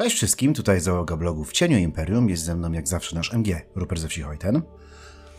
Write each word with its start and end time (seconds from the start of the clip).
Cześć 0.00 0.16
wszystkim, 0.16 0.54
tutaj 0.54 0.80
załoga 0.80 1.16
blogu 1.16 1.44
w 1.44 1.52
Cieniu 1.52 1.78
Imperium, 1.78 2.28
jest 2.28 2.44
ze 2.44 2.54
mną 2.54 2.72
jak 2.72 2.88
zawsze 2.88 3.16
nasz 3.16 3.34
MG, 3.34 3.60
Rupert 3.74 4.00
ze 4.00 4.08
wsi 4.08 4.22
Hojten. 4.22 4.62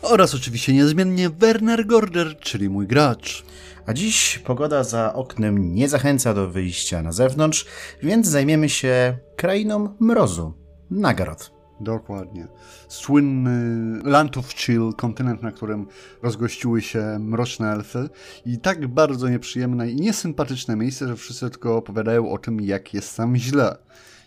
Oraz 0.02 0.34
oczywiście 0.34 0.72
niezmiennie 0.72 1.30
Werner 1.30 1.86
Gorder, 1.86 2.36
czyli 2.40 2.68
mój 2.68 2.86
gracz. 2.86 3.44
A 3.86 3.92
dziś 3.92 4.38
pogoda 4.38 4.84
za 4.84 5.14
oknem 5.14 5.74
nie 5.74 5.88
zachęca 5.88 6.34
do 6.34 6.50
wyjścia 6.50 7.02
na 7.02 7.12
zewnątrz, 7.12 7.66
więc 8.02 8.26
zajmiemy 8.28 8.68
się 8.68 9.18
krainą 9.36 9.96
mrozu, 10.00 10.54
Nagaroth. 10.90 11.50
Dokładnie. 11.80 12.46
Słynny 12.88 13.98
Land 14.10 14.36
of 14.36 14.54
Chill, 14.54 14.92
kontynent, 14.96 15.42
na 15.42 15.52
którym 15.52 15.86
rozgościły 16.22 16.82
się 16.82 17.18
mroczne 17.20 17.72
elfy 17.72 18.08
i 18.46 18.58
tak 18.58 18.88
bardzo 18.88 19.28
nieprzyjemne 19.28 19.90
i 19.90 19.96
niesympatyczne 19.96 20.76
miejsce, 20.76 21.08
że 21.08 21.16
wszyscy 21.16 21.50
tylko 21.50 21.76
opowiadają 21.76 22.30
o 22.30 22.38
tym, 22.38 22.60
jak 22.60 22.94
jest 22.94 23.16
tam 23.16 23.36
źle. 23.36 23.76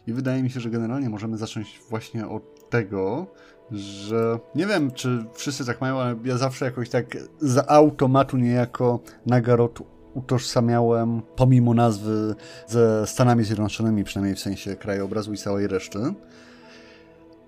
I 0.07 0.13
wydaje 0.13 0.43
mi 0.43 0.49
się, 0.49 0.59
że 0.59 0.69
generalnie 0.69 1.09
możemy 1.09 1.37
zacząć 1.37 1.81
właśnie 1.89 2.27
od 2.27 2.69
tego, 2.69 3.27
że 3.71 4.39
nie 4.55 4.65
wiem, 4.65 4.91
czy 4.91 5.25
wszyscy 5.33 5.65
tak 5.65 5.81
mają, 5.81 5.99
ale 5.99 6.15
ja 6.23 6.37
zawsze 6.37 6.65
jakoś 6.65 6.89
tak 6.89 7.17
z 7.39 7.71
automatu 7.71 8.37
niejako 8.37 8.99
Nagarot 9.25 9.79
utożsamiałem, 10.13 11.21
pomimo 11.35 11.73
nazwy, 11.73 12.35
ze 12.67 13.07
Stanami 13.07 13.43
Zjednoczonymi, 13.43 14.03
przynajmniej 14.03 14.35
w 14.35 14.39
sensie 14.39 14.75
krajobrazu 14.75 15.33
i 15.33 15.37
całej 15.37 15.67
reszty. 15.67 15.99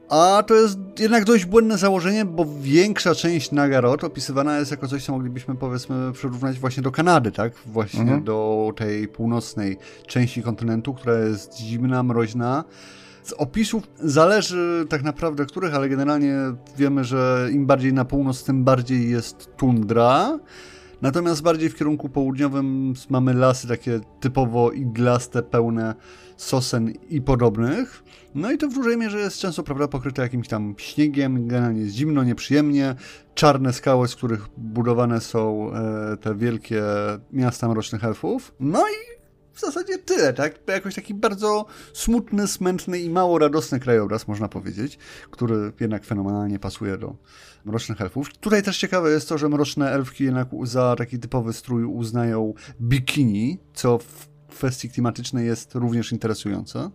A 0.10 0.44
to 0.48 0.56
jest 0.56 0.80
jednak 1.00 1.24
dość 1.24 1.46
błędne 1.46 1.78
założenie, 1.78 2.26
bo 2.26 2.46
większa 2.62 3.16
część 3.16 3.52
Nagarot 3.52 4.04
opisywana 4.04 4.60
jest 4.60 4.72
jako 4.72 4.88
coś, 4.88 5.06
co 5.06 5.12
moglibyśmy 5.12 5.56
powiedzmy 5.56 6.12
przyrównać 6.14 6.60
właśnie 6.60 6.84
do 6.84 6.92
Kanady, 6.92 7.32
tak? 7.32 7.54
Właśnie 7.66 8.02
mhm. 8.02 8.24
do 8.24 8.72
tej 8.76 9.08
północnej 9.08 9.78
części 10.08 10.44
kontynentu, 10.44 10.94
która 10.94 11.20
jest 11.20 11.58
zimna, 11.58 12.04
mroźna. 12.04 12.64
Z 13.24 13.34
opisów 13.34 13.84
zależy 14.00 14.86
tak 14.90 15.04
naprawdę 15.04 15.46
których, 15.46 15.76
ale 15.76 15.90
generalnie 15.90 16.36
wiemy, 16.78 17.04
że 17.04 17.50
im 17.52 17.66
bardziej 17.66 17.94
na 17.94 18.06
północ, 18.06 18.44
tym 18.44 18.64
bardziej 18.64 19.10
jest 19.10 19.58
tundra. 19.58 20.40
Natomiast 21.02 21.42
bardziej 21.42 21.70
w 21.70 21.76
kierunku 21.76 22.10
południowym 22.10 22.94
mamy 23.10 23.34
lasy 23.34 23.68
takie 23.68 24.00
typowo 24.20 24.72
iglaste, 24.72 25.44
pełne 25.44 25.96
sosen 26.38 26.94
i 27.10 27.22
podobnych. 27.22 28.04
No 28.36 28.52
i 28.52 28.58
to 28.58 28.68
w 28.68 28.74
dużej 28.74 28.98
mierze 28.98 29.20
jest 29.20 29.40
często 29.40 29.64
prawda, 29.64 29.88
pokryte 29.88 30.22
jakimś 30.22 30.48
tam 30.48 30.76
śniegiem, 30.78 31.48
generalnie 31.48 31.82
jest 31.82 31.96
zimno, 31.96 32.24
nieprzyjemnie, 32.24 32.96
czarne 33.36 33.74
skały, 33.74 34.08
z 34.08 34.16
których 34.16 34.48
budowane 34.58 35.22
są 35.22 35.72
e, 35.74 36.18
te 36.18 36.36
wielkie 36.36 36.84
miasta 37.32 37.68
mrocznych 37.68 38.04
elfów. 38.04 38.56
No 38.60 38.80
i 38.80 39.17
w 39.58 39.60
zasadzie 39.60 39.98
tyle, 39.98 40.34
tak? 40.34 40.60
Jakoś 40.68 40.96
taki 40.96 41.14
bardzo 41.14 41.66
smutny, 41.94 42.48
smętny 42.48 43.00
i 43.00 43.10
mało 43.10 43.40
radosny 43.40 43.80
krajobraz, 43.80 44.28
można 44.28 44.48
powiedzieć, 44.48 44.98
który 45.32 45.72
jednak 45.80 46.06
fenomenalnie 46.06 46.60
pasuje 46.60 46.98
do 46.98 47.16
mrocznych 47.66 48.02
elfów. 48.02 48.38
Tutaj 48.38 48.64
też 48.64 48.78
ciekawe 48.78 49.12
jest 49.12 49.30
to, 49.30 49.38
że 49.38 49.50
mroczne 49.50 49.92
elfki 49.92 50.24
jednak 50.24 50.48
za 50.64 50.96
taki 50.98 51.20
typowy 51.20 51.54
strój 51.54 51.84
uznają 51.84 52.54
bikini, 52.82 53.60
co 53.74 53.98
w 53.98 54.28
kwestii 54.50 54.90
klimatycznej 54.90 55.46
jest 55.46 55.76
również 55.76 56.12
interesujące 56.12 56.92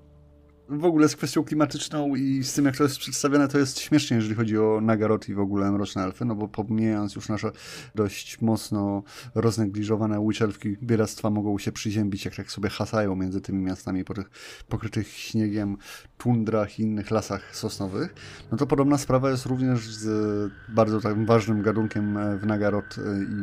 w 0.68 0.84
ogóle 0.84 1.08
z 1.08 1.16
kwestią 1.16 1.44
klimatyczną 1.44 2.14
i 2.14 2.44
z 2.44 2.54
tym, 2.54 2.64
jak 2.64 2.76
to 2.76 2.82
jest 2.82 2.98
przedstawione, 2.98 3.48
to 3.48 3.58
jest 3.58 3.80
śmiesznie, 3.80 4.16
jeżeli 4.16 4.34
chodzi 4.34 4.58
o 4.58 4.80
Nagarot 4.82 5.28
i 5.28 5.34
w 5.34 5.40
ogóle 5.40 5.72
Mroczne 5.72 6.04
Elfy, 6.04 6.24
no 6.24 6.34
bo 6.34 6.48
pomijając 6.48 7.14
już 7.14 7.28
nasze 7.28 7.52
dość 7.94 8.40
mocno 8.40 9.02
roznegliżowane 9.34 10.26
witchelfki, 10.28 10.76
bieractwa 10.82 11.30
mogą 11.30 11.58
się 11.58 11.72
przyziębić, 11.72 12.24
jak 12.24 12.34
tak 12.34 12.50
sobie 12.50 12.68
hasają 12.68 13.16
między 13.16 13.40
tymi 13.40 13.62
miastami 13.62 14.04
po 14.04 14.14
tych 14.14 14.30
pokrytych 14.68 15.08
śniegiem 15.08 15.76
tundrach 16.18 16.78
i 16.78 16.82
innych 16.82 17.10
lasach 17.10 17.56
sosnowych, 17.56 18.14
no 18.52 18.58
to 18.58 18.66
podobna 18.66 18.98
sprawa 18.98 19.30
jest 19.30 19.46
również 19.46 19.88
z 19.88 20.52
bardzo 20.68 21.00
takim 21.00 21.26
ważnym 21.26 21.62
gadunkiem 21.62 22.18
w 22.38 22.46
Nagarot 22.46 22.96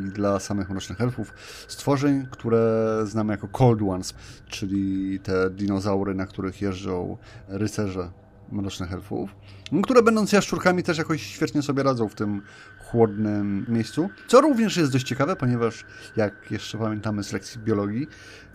i 0.08 0.10
dla 0.12 0.40
samych 0.40 0.70
Mrocznych 0.70 1.02
Elfów, 1.02 1.34
stworzeń, 1.68 2.28
które 2.32 2.86
znamy 3.06 3.34
jako 3.34 3.48
Cold 3.48 3.82
Ones, 3.82 4.14
czyli 4.48 5.20
te 5.20 5.50
dinozaury, 5.50 6.16
na 6.16 6.26
których 6.26 6.62
jeżdżą 6.62 7.09
rycerze 7.48 8.12
mrocznych 8.52 8.94
elfów, 8.94 9.36
które 9.84 10.04
będąc 10.04 10.32
jaszczurkami 10.32 10.84
też 10.84 10.98
jakoś 10.98 11.22
świetnie 11.22 11.62
sobie 11.62 11.84
radzą 11.84 12.10
w 12.10 12.16
tym 12.16 12.42
chłodnym 12.80 13.66
miejscu. 13.70 14.10
Co 14.28 14.42
również 14.42 14.78
jest 14.78 14.92
dość 14.92 15.08
ciekawe, 15.08 15.36
ponieważ 15.36 15.86
jak 16.16 16.52
jeszcze 16.52 16.78
pamiętamy 16.78 17.24
z 17.24 17.34
lekcji 17.34 17.62
biologii, 17.62 18.08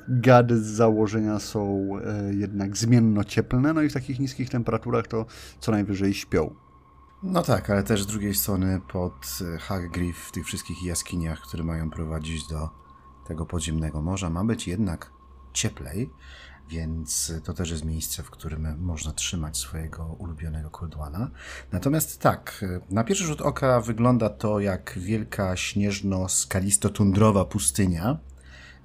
gady 0.08 0.58
z 0.58 0.66
założenia 0.66 1.38
są 1.38 1.88
e, 2.04 2.34
jednak 2.34 2.76
zmienno-cieplne, 2.76 3.74
no 3.74 3.82
i 3.82 3.88
w 3.88 3.92
takich 3.92 4.20
niskich 4.20 4.50
temperaturach 4.50 5.06
to 5.06 5.26
co 5.60 5.72
najwyżej 5.72 6.14
śpią. 6.14 6.54
No 7.22 7.42
tak, 7.42 7.70
ale 7.70 7.82
też 7.82 8.02
z 8.02 8.06
drugiej 8.06 8.34
strony 8.34 8.80
pod 8.92 9.38
e, 9.54 9.58
Hagriff 9.58 10.18
w 10.18 10.32
tych 10.32 10.46
wszystkich 10.46 10.82
jaskiniach, 10.82 11.40
które 11.40 11.64
mają 11.64 11.90
prowadzić 11.90 12.46
do 12.46 12.68
tego 13.26 13.46
podziemnego 13.46 14.02
morza, 14.02 14.30
ma 14.30 14.44
być 14.44 14.68
jednak 14.68 15.10
cieplej, 15.52 16.10
więc 16.68 17.32
to 17.44 17.52
też 17.52 17.70
jest 17.70 17.84
miejsce, 17.84 18.22
w 18.22 18.30
którym 18.30 18.78
można 18.78 19.12
trzymać 19.12 19.58
swojego 19.58 20.04
ulubionego 20.06 20.70
koldłana. 20.70 21.30
Natomiast 21.72 22.20
tak, 22.20 22.64
na 22.90 23.04
pierwszy 23.04 23.24
rzut 23.24 23.40
oka 23.40 23.80
wygląda 23.80 24.30
to 24.30 24.60
jak 24.60 24.98
wielka 24.98 25.56
śnieżno-skalisto-tundrowa 25.56 27.44
pustynia, 27.44 28.18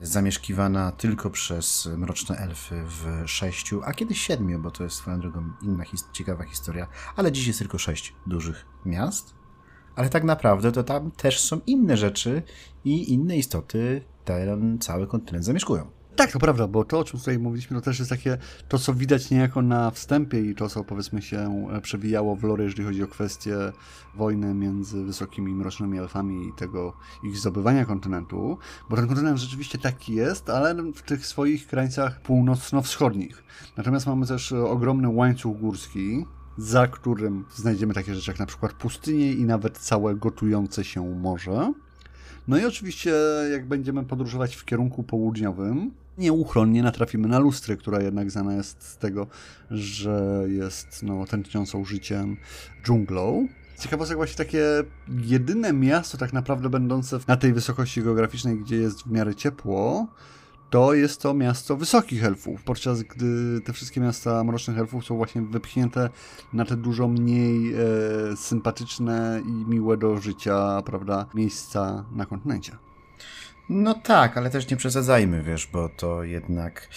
zamieszkiwana 0.02 0.92
tylko 0.92 1.30
przez 1.30 1.90
mroczne 1.98 2.38
elfy 2.38 2.84
w 2.86 3.24
sześciu, 3.26 3.82
a 3.86 3.94
kiedyś 3.94 4.22
siedmiu, 4.22 4.60
bo 4.60 4.72
to 4.72 4.84
jest 4.84 4.96
swoją 4.96 5.20
drogą 5.20 5.44
inna 5.62 5.84
his 5.84 6.06
ciekawa 6.14 6.44
historia, 6.44 6.88
ale 7.16 7.32
dziś 7.32 7.48
jest 7.48 7.60
tylko 7.60 7.78
sześć 7.78 8.16
dużych 8.28 8.66
miast. 8.86 9.34
Ale 9.96 10.10
tak 10.10 10.24
naprawdę 10.24 10.72
to 10.72 10.84
tam 10.84 11.12
też 11.12 11.40
są 11.40 11.60
inne 11.66 11.98
rzeczy 11.98 12.44
i 12.84 13.14
inne 13.14 13.38
istoty 13.38 14.02
ten 14.26 14.80
cały 14.80 15.08
kontynent 15.08 15.46
zamieszkują. 15.46 15.99
Tak, 16.20 16.32
to 16.32 16.40
prawda, 16.40 16.68
bo 16.68 16.84
to, 16.84 17.00
o 17.00 17.04
czym 17.04 17.20
tutaj 17.20 17.40
mówiliśmy, 17.40 17.78
to 17.78 17.82
też 17.82 18.00
jest 18.00 18.10
takie, 18.10 18.38
to 18.68 18.80
co 18.80 18.94
widać 18.94 19.32
niejako 19.32 19.62
na 19.62 19.92
wstępie 19.92 20.42
i 20.42 20.56
to, 20.56 20.70
co 20.70 20.84
powiedzmy 20.84 21.22
się 21.22 21.68
e, 21.72 21.82
przewijało 21.82 22.36
w 22.36 22.44
lore, 22.44 22.64
jeżeli 22.64 22.84
chodzi 22.84 23.04
o 23.04 23.08
kwestię 23.08 23.56
wojny 24.16 24.54
między 24.54 25.04
wysokimi 25.04 25.56
mrocznymi 25.56 26.00
elfami 26.00 26.48
i 26.48 26.54
tego 26.54 26.94
ich 27.24 27.38
zdobywania 27.38 27.86
kontynentu, 27.86 28.58
bo 28.90 28.96
ten 28.96 29.08
kontynent 29.08 29.38
rzeczywiście 29.38 29.78
taki 29.78 30.14
jest, 30.14 30.50
ale 30.50 30.76
w 30.76 31.02
tych 31.02 31.26
swoich 31.26 31.68
krańcach 31.68 32.22
północno-wschodnich. 32.22 33.44
Natomiast 33.78 34.08
mamy 34.08 34.28
też 34.28 34.52
ogromny 34.52 35.10
łańcuch 35.10 35.58
górski, 35.58 36.26
za 36.58 36.88
którym 36.88 37.46
znajdziemy 37.56 37.94
takie 37.94 38.16
rzeczy 38.16 38.32
jak 38.32 38.40
na 38.40 38.46
przykład 38.46 38.74
pustynie 38.74 39.34
i 39.34 39.46
nawet 39.46 39.78
całe 39.78 40.16
gotujące 40.16 40.84
się 40.84 41.16
morze. 41.16 41.74
No 42.48 42.58
i 42.58 42.66
oczywiście, 42.66 43.14
jak 43.52 43.68
będziemy 43.68 44.04
podróżować 44.04 44.56
w 44.56 44.66
kierunku 44.66 45.04
południowym, 45.04 45.92
nieuchronnie 46.20 46.84
natrafimy 46.84 47.28
na 47.28 47.40
lustry, 47.40 47.78
która 47.78 48.02
jednak 48.02 48.32
znana 48.32 48.54
jest 48.54 48.84
z 48.84 48.98
tego, 48.98 49.28
że 49.72 50.46
jest 50.48 51.04
no, 51.04 51.26
tętniącą 51.26 51.86
życiem 51.86 52.38
dżunglą. 52.84 53.48
Ciekawostek 53.80 54.18
właśnie 54.18 54.38
takie 54.38 54.64
jedyne 55.08 55.74
miasto 55.74 56.18
tak 56.18 56.34
naprawdę 56.34 56.70
będące 56.70 57.20
na 57.28 57.38
tej 57.38 57.54
wysokości 57.54 58.04
geograficznej, 58.04 58.58
gdzie 58.58 58.76
jest 58.76 59.04
w 59.04 59.12
miarę 59.12 59.36
ciepło, 59.36 60.08
to 60.70 60.94
jest 60.94 61.22
to 61.22 61.34
miasto 61.34 61.78
wysokich 61.78 62.24
elfów, 62.24 62.64
podczas 62.64 63.02
gdy 63.04 63.62
te 63.62 63.74
wszystkie 63.74 64.02
miasta 64.02 64.44
mrocznych 64.44 64.78
elfów 64.78 65.06
są 65.06 65.18
właśnie 65.18 65.42
wypchnięte 65.42 66.10
na 66.54 66.66
te 66.66 66.78
dużo 66.78 67.08
mniej 67.08 67.74
e, 67.74 67.78
sympatyczne 68.38 69.42
i 69.46 69.52
miłe 69.70 69.98
do 69.98 70.18
życia, 70.18 70.82
prawda, 70.86 71.26
miejsca 71.36 72.06
na 72.12 72.26
kontynencie. 72.26 72.89
No 73.70 73.94
tak, 73.94 74.38
ale 74.38 74.50
też 74.50 74.70
nie 74.70 74.78
przesadzajmy, 74.78 75.44
wiesz, 75.44 75.68
bo 75.68 75.90
to 75.90 76.24
jednak 76.24 76.88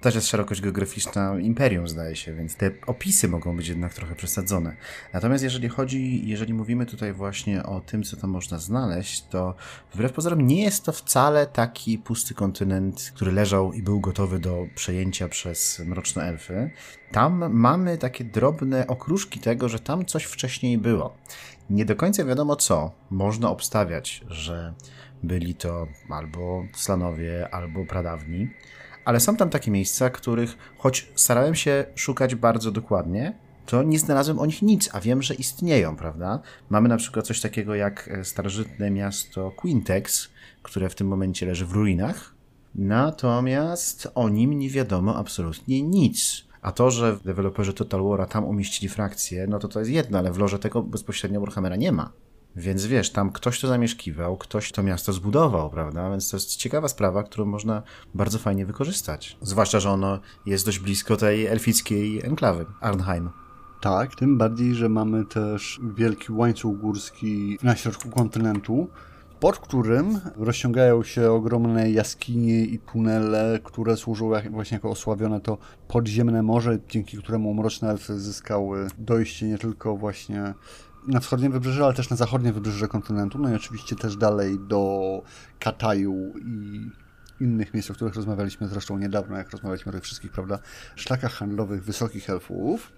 też 0.00 0.14
jest 0.14 0.26
szerokość 0.26 0.60
geograficzna 0.60 1.38
imperium, 1.40 1.88
zdaje 1.88 2.16
się, 2.16 2.34
więc 2.34 2.56
te 2.56 2.70
opisy 2.86 3.28
mogą 3.28 3.56
być 3.56 3.68
jednak 3.68 3.94
trochę 3.94 4.14
przesadzone. 4.14 4.76
Natomiast 5.12 5.44
jeżeli 5.44 5.68
chodzi, 5.68 6.28
jeżeli 6.28 6.54
mówimy 6.54 6.86
tutaj 6.86 7.12
właśnie 7.12 7.62
o 7.62 7.80
tym, 7.80 8.02
co 8.02 8.16
tam 8.16 8.30
można 8.30 8.58
znaleźć, 8.58 9.24
to 9.30 9.54
wbrew 9.94 10.12
pozorom 10.12 10.46
nie 10.46 10.62
jest 10.62 10.84
to 10.84 10.92
wcale 10.92 11.46
taki 11.46 11.98
pusty 11.98 12.34
kontynent, 12.34 13.12
który 13.14 13.32
leżał 13.32 13.72
i 13.72 13.82
był 13.82 14.00
gotowy 14.00 14.38
do 14.38 14.66
przejęcia 14.74 15.28
przez 15.28 15.78
mroczne 15.86 16.24
elfy. 16.24 16.70
Tam 17.12 17.52
mamy 17.52 17.98
takie 17.98 18.24
drobne 18.24 18.86
okruszki 18.86 19.40
tego, 19.40 19.68
że 19.68 19.78
tam 19.78 20.06
coś 20.06 20.24
wcześniej 20.24 20.78
było. 20.78 21.16
Nie 21.70 21.84
do 21.84 21.96
końca 21.96 22.24
wiadomo 22.24 22.56
co. 22.56 22.92
Można 23.10 23.50
obstawiać, 23.50 24.24
że 24.28 24.74
byli 25.22 25.54
to 25.54 25.86
albo 26.08 26.64
Slanowie, 26.72 27.54
albo 27.54 27.84
pradawni, 27.84 28.50
ale 29.04 29.20
są 29.20 29.36
tam 29.36 29.50
takie 29.50 29.70
miejsca, 29.70 30.10
których 30.10 30.56
choć 30.78 31.12
starałem 31.14 31.54
się 31.54 31.84
szukać 31.94 32.34
bardzo 32.34 32.70
dokładnie, 32.70 33.34
to 33.66 33.82
nie 33.82 33.98
znalazłem 33.98 34.38
o 34.38 34.46
nich 34.46 34.62
nic, 34.62 34.90
a 34.92 35.00
wiem, 35.00 35.22
że 35.22 35.34
istnieją, 35.34 35.96
prawda? 35.96 36.40
Mamy 36.70 36.88
na 36.88 36.96
przykład 36.96 37.26
coś 37.26 37.40
takiego 37.40 37.74
jak 37.74 38.08
e, 38.08 38.24
starożytne 38.24 38.90
miasto 38.90 39.50
Quintex, 39.50 40.28
które 40.62 40.88
w 40.88 40.94
tym 40.94 41.06
momencie 41.06 41.46
leży 41.46 41.66
w 41.66 41.72
ruinach, 41.72 42.34
natomiast 42.74 44.08
o 44.14 44.28
nim 44.28 44.58
nie 44.58 44.70
wiadomo 44.70 45.16
absolutnie 45.16 45.82
nic. 45.82 46.44
A 46.62 46.72
to, 46.72 46.90
że 46.90 47.18
deweloperzy 47.24 47.72
Total 47.72 48.00
War'a 48.00 48.26
tam 48.26 48.44
umieścili 48.44 48.88
frakcję, 48.88 49.46
no 49.46 49.58
to 49.58 49.68
to 49.68 49.78
jest 49.78 49.90
jedno, 49.90 50.18
ale 50.18 50.32
w 50.32 50.38
lorze 50.38 50.58
tego 50.58 50.82
bezpośrednio 50.82 51.40
Warhammera 51.40 51.76
nie 51.76 51.92
ma. 51.92 52.12
Więc 52.56 52.86
wiesz, 52.86 53.10
tam 53.10 53.32
ktoś 53.32 53.60
to 53.60 53.68
zamieszkiwał, 53.68 54.36
ktoś 54.36 54.72
to 54.72 54.82
miasto 54.82 55.12
zbudował, 55.12 55.70
prawda? 55.70 56.10
Więc 56.10 56.30
to 56.30 56.36
jest 56.36 56.56
ciekawa 56.56 56.88
sprawa, 56.88 57.22
którą 57.22 57.44
można 57.44 57.82
bardzo 58.14 58.38
fajnie 58.38 58.66
wykorzystać. 58.66 59.36
Zwłaszcza, 59.42 59.80
że 59.80 59.90
ono 59.90 60.18
jest 60.46 60.66
dość 60.66 60.78
blisko 60.78 61.16
tej 61.16 61.46
elfickiej 61.46 62.26
enklawy, 62.26 62.66
Arnheim. 62.80 63.30
Tak, 63.80 64.14
tym 64.14 64.38
bardziej, 64.38 64.74
że 64.74 64.88
mamy 64.88 65.24
też 65.24 65.80
wielki 65.96 66.32
łańcuch 66.32 66.78
górski 66.78 67.58
na 67.62 67.76
środku 67.76 68.10
kontynentu, 68.10 68.88
pod 69.40 69.58
którym 69.58 70.20
rozciągają 70.36 71.02
się 71.02 71.30
ogromne 71.30 71.90
jaskinie 71.90 72.64
i 72.64 72.78
tunele, 72.78 73.60
które 73.64 73.96
służą 73.96 74.32
właśnie 74.50 74.74
jako 74.74 74.90
osławione 74.90 75.40
to 75.40 75.58
podziemne 75.88 76.42
morze, 76.42 76.78
dzięki 76.88 77.16
któremu 77.16 77.54
mroczne 77.54 77.90
elfy 77.90 78.20
zyskały 78.20 78.86
dojście 78.98 79.46
nie 79.46 79.58
tylko 79.58 79.96
właśnie 79.96 80.54
na 81.06 81.20
wschodnie 81.20 81.50
wybrzeże, 81.50 81.84
ale 81.84 81.94
też 81.94 82.10
na 82.10 82.16
zachodnie 82.16 82.52
wybrzeże 82.52 82.88
kontynentu, 82.88 83.38
no 83.38 83.50
i 83.50 83.54
oczywiście 83.54 83.96
też 83.96 84.16
dalej 84.16 84.58
do 84.58 85.22
Kataju 85.58 86.32
i 86.38 86.90
innych 87.40 87.74
miejsc, 87.74 87.90
o 87.90 87.94
których 87.94 88.14
rozmawialiśmy 88.14 88.68
zresztą 88.68 88.98
niedawno, 88.98 89.36
jak 89.36 89.50
rozmawialiśmy 89.50 89.90
o 89.90 89.92
tych 89.92 90.04
wszystkich, 90.04 90.32
prawda, 90.32 90.58
szlakach 90.96 91.32
handlowych 91.32 91.84
wysokich 91.84 92.30
elfów. 92.30 92.92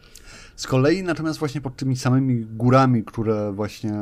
Z 0.56 0.66
kolei 0.66 1.02
natomiast 1.02 1.38
właśnie 1.38 1.60
pod 1.60 1.76
tymi 1.76 1.96
samymi 1.96 2.46
górami, 2.46 3.04
które 3.04 3.52
właśnie 3.52 3.94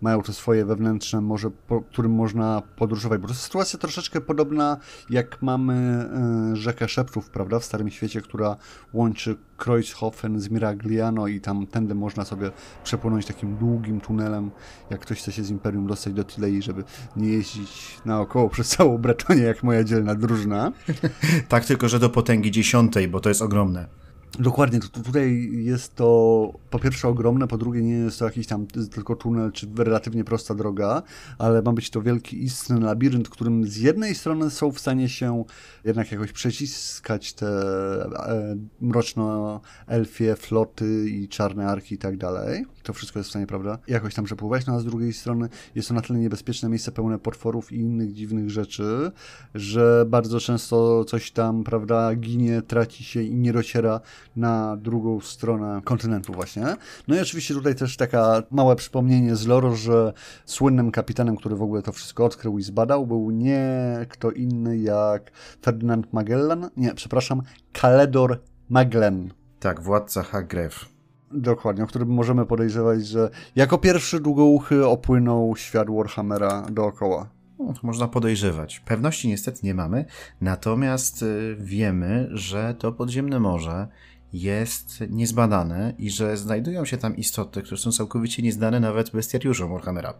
mają 0.00 0.22
te 0.22 0.32
swoje 0.32 0.64
wewnętrzne 0.64 1.20
morze, 1.20 1.50
po 1.50 1.82
którym 1.82 2.12
można 2.12 2.62
podróżować, 2.76 3.20
bo 3.20 3.26
to 3.26 3.32
jest 3.32 3.44
sytuacja 3.44 3.78
troszeczkę 3.78 4.20
podobna 4.20 4.76
jak 5.10 5.42
mamy 5.42 6.06
y, 6.52 6.56
rzekę 6.56 6.88
Szeptów, 6.88 7.30
prawda, 7.30 7.58
w 7.58 7.64
Starym 7.64 7.90
Świecie, 7.90 8.20
która 8.20 8.56
łączy 8.92 9.36
Kreuzhofen 9.56 10.40
z 10.40 10.50
Miragliano 10.50 11.26
i 11.26 11.40
tam 11.40 11.66
tędy 11.66 11.94
można 11.94 12.24
sobie 12.24 12.50
przepłynąć 12.84 13.26
takim 13.26 13.56
długim 13.56 14.00
tunelem, 14.00 14.50
jak 14.90 15.00
ktoś 15.00 15.18
chce 15.18 15.32
się 15.32 15.44
z 15.44 15.50
Imperium 15.50 15.86
dostać 15.86 16.12
do 16.12 16.24
Tilei, 16.24 16.62
żeby 16.62 16.84
nie 17.16 17.28
jeździć 17.28 17.98
naokoło 18.04 18.48
przez 18.48 18.68
całą 18.68 18.98
Bretonię, 18.98 19.42
jak 19.42 19.62
moja 19.62 19.84
dzielna 19.84 20.14
drużyna. 20.14 20.72
tak, 21.48 21.64
tylko 21.64 21.88
że 21.88 21.98
do 21.98 22.10
potęgi 22.10 22.50
dziesiątej, 22.50 23.08
bo 23.08 23.20
to 23.20 23.28
jest 23.28 23.42
ogromne. 23.42 24.03
Dokładnie, 24.38 24.80
to, 24.80 24.88
tutaj 24.88 25.50
jest 25.52 25.94
to 25.94 26.52
po 26.70 26.78
pierwsze 26.78 27.08
ogromne, 27.08 27.48
po 27.48 27.58
drugie 27.58 27.82
nie 27.82 27.94
jest 27.94 28.18
to 28.18 28.24
jakiś 28.24 28.46
tam 28.46 28.66
tylko 28.66 29.16
tunel 29.16 29.52
czy 29.52 29.68
relatywnie 29.78 30.24
prosta 30.24 30.54
droga, 30.54 31.02
ale 31.38 31.62
ma 31.62 31.72
być 31.72 31.90
to 31.90 32.02
wielki 32.02 32.42
istny 32.44 32.80
labirynt, 32.80 33.28
którym 33.28 33.66
z 33.66 33.76
jednej 33.76 34.14
strony 34.14 34.50
są 34.50 34.72
w 34.72 34.80
stanie 34.80 35.08
się 35.08 35.44
jednak 35.84 36.12
jakoś 36.12 36.32
przeciskać 36.32 37.32
te 37.32 37.46
e, 37.46 38.56
mroczno-elfie 38.80 40.36
floty 40.36 41.10
i 41.10 41.28
czarne 41.28 41.66
arki 41.66 41.94
i 41.94 41.98
tak 41.98 42.16
dalej. 42.16 42.64
To 42.84 42.92
wszystko 42.92 43.18
jest 43.18 43.28
w 43.28 43.30
stanie, 43.30 43.46
prawda, 43.46 43.78
jakoś 43.88 44.14
tam 44.14 44.24
przepływać, 44.24 44.66
no 44.66 44.74
a 44.74 44.78
z 44.78 44.84
drugiej 44.84 45.12
strony 45.12 45.48
jest 45.74 45.88
to 45.88 45.94
na 45.94 46.00
tyle 46.00 46.18
niebezpieczne 46.18 46.68
miejsce 46.68 46.92
pełne 46.92 47.18
potworów 47.18 47.72
i 47.72 47.76
innych 47.76 48.12
dziwnych 48.12 48.50
rzeczy, 48.50 49.10
że 49.54 50.04
bardzo 50.08 50.40
często 50.40 51.04
coś 51.04 51.32
tam, 51.32 51.64
prawda, 51.64 52.14
ginie, 52.14 52.62
traci 52.62 53.04
się 53.04 53.22
i 53.22 53.36
nie 53.36 53.52
dociera 53.52 54.00
na 54.36 54.76
drugą 54.76 55.20
stronę 55.20 55.80
kontynentu 55.84 56.32
właśnie. 56.32 56.76
No 57.08 57.16
i 57.16 57.20
oczywiście 57.20 57.54
tutaj 57.54 57.74
też 57.74 57.96
taka 57.96 58.42
małe 58.50 58.76
przypomnienie 58.76 59.36
z 59.36 59.46
lore, 59.46 59.76
że 59.76 60.12
słynnym 60.44 60.90
kapitanem, 60.90 61.36
który 61.36 61.56
w 61.56 61.62
ogóle 61.62 61.82
to 61.82 61.92
wszystko 61.92 62.24
odkrył 62.24 62.58
i 62.58 62.62
zbadał, 62.62 63.06
był 63.06 63.30
nie 63.30 63.96
kto 64.08 64.30
inny 64.30 64.78
jak 64.78 65.30
Ferdynand 65.62 66.12
Magellan, 66.12 66.70
nie, 66.76 66.94
przepraszam, 66.94 67.42
Kaledor 67.72 68.40
Maglen. 68.68 69.30
Tak, 69.60 69.82
władca 69.82 70.22
Hagref. 70.22 70.93
Dokładnie, 71.34 71.84
o 71.84 71.86
którym 71.86 72.08
możemy 72.08 72.46
podejrzewać, 72.46 73.06
że 73.06 73.30
jako 73.56 73.78
pierwszy 73.78 74.20
długouchy 74.20 74.86
opłynął 74.86 75.56
świat 75.56 75.90
Warhammera 75.90 76.66
dookoła. 76.70 77.30
No, 77.58 77.74
można 77.82 78.08
podejrzewać. 78.08 78.80
Pewności 78.80 79.28
niestety 79.28 79.60
nie 79.62 79.74
mamy, 79.74 80.04
natomiast 80.40 81.22
y, 81.22 81.56
wiemy, 81.60 82.28
że 82.32 82.74
to 82.78 82.92
podziemne 82.92 83.40
morze 83.40 83.88
jest 84.32 85.04
niezbadane 85.10 85.94
i 85.98 86.10
że 86.10 86.36
znajdują 86.36 86.84
się 86.84 86.96
tam 86.96 87.16
istoty, 87.16 87.62
które 87.62 87.76
są 87.76 87.92
całkowicie 87.92 88.42
nieznane 88.42 88.80
nawet 88.80 89.10
bestiariuszom 89.10 89.72
Warhammera. 89.72 90.14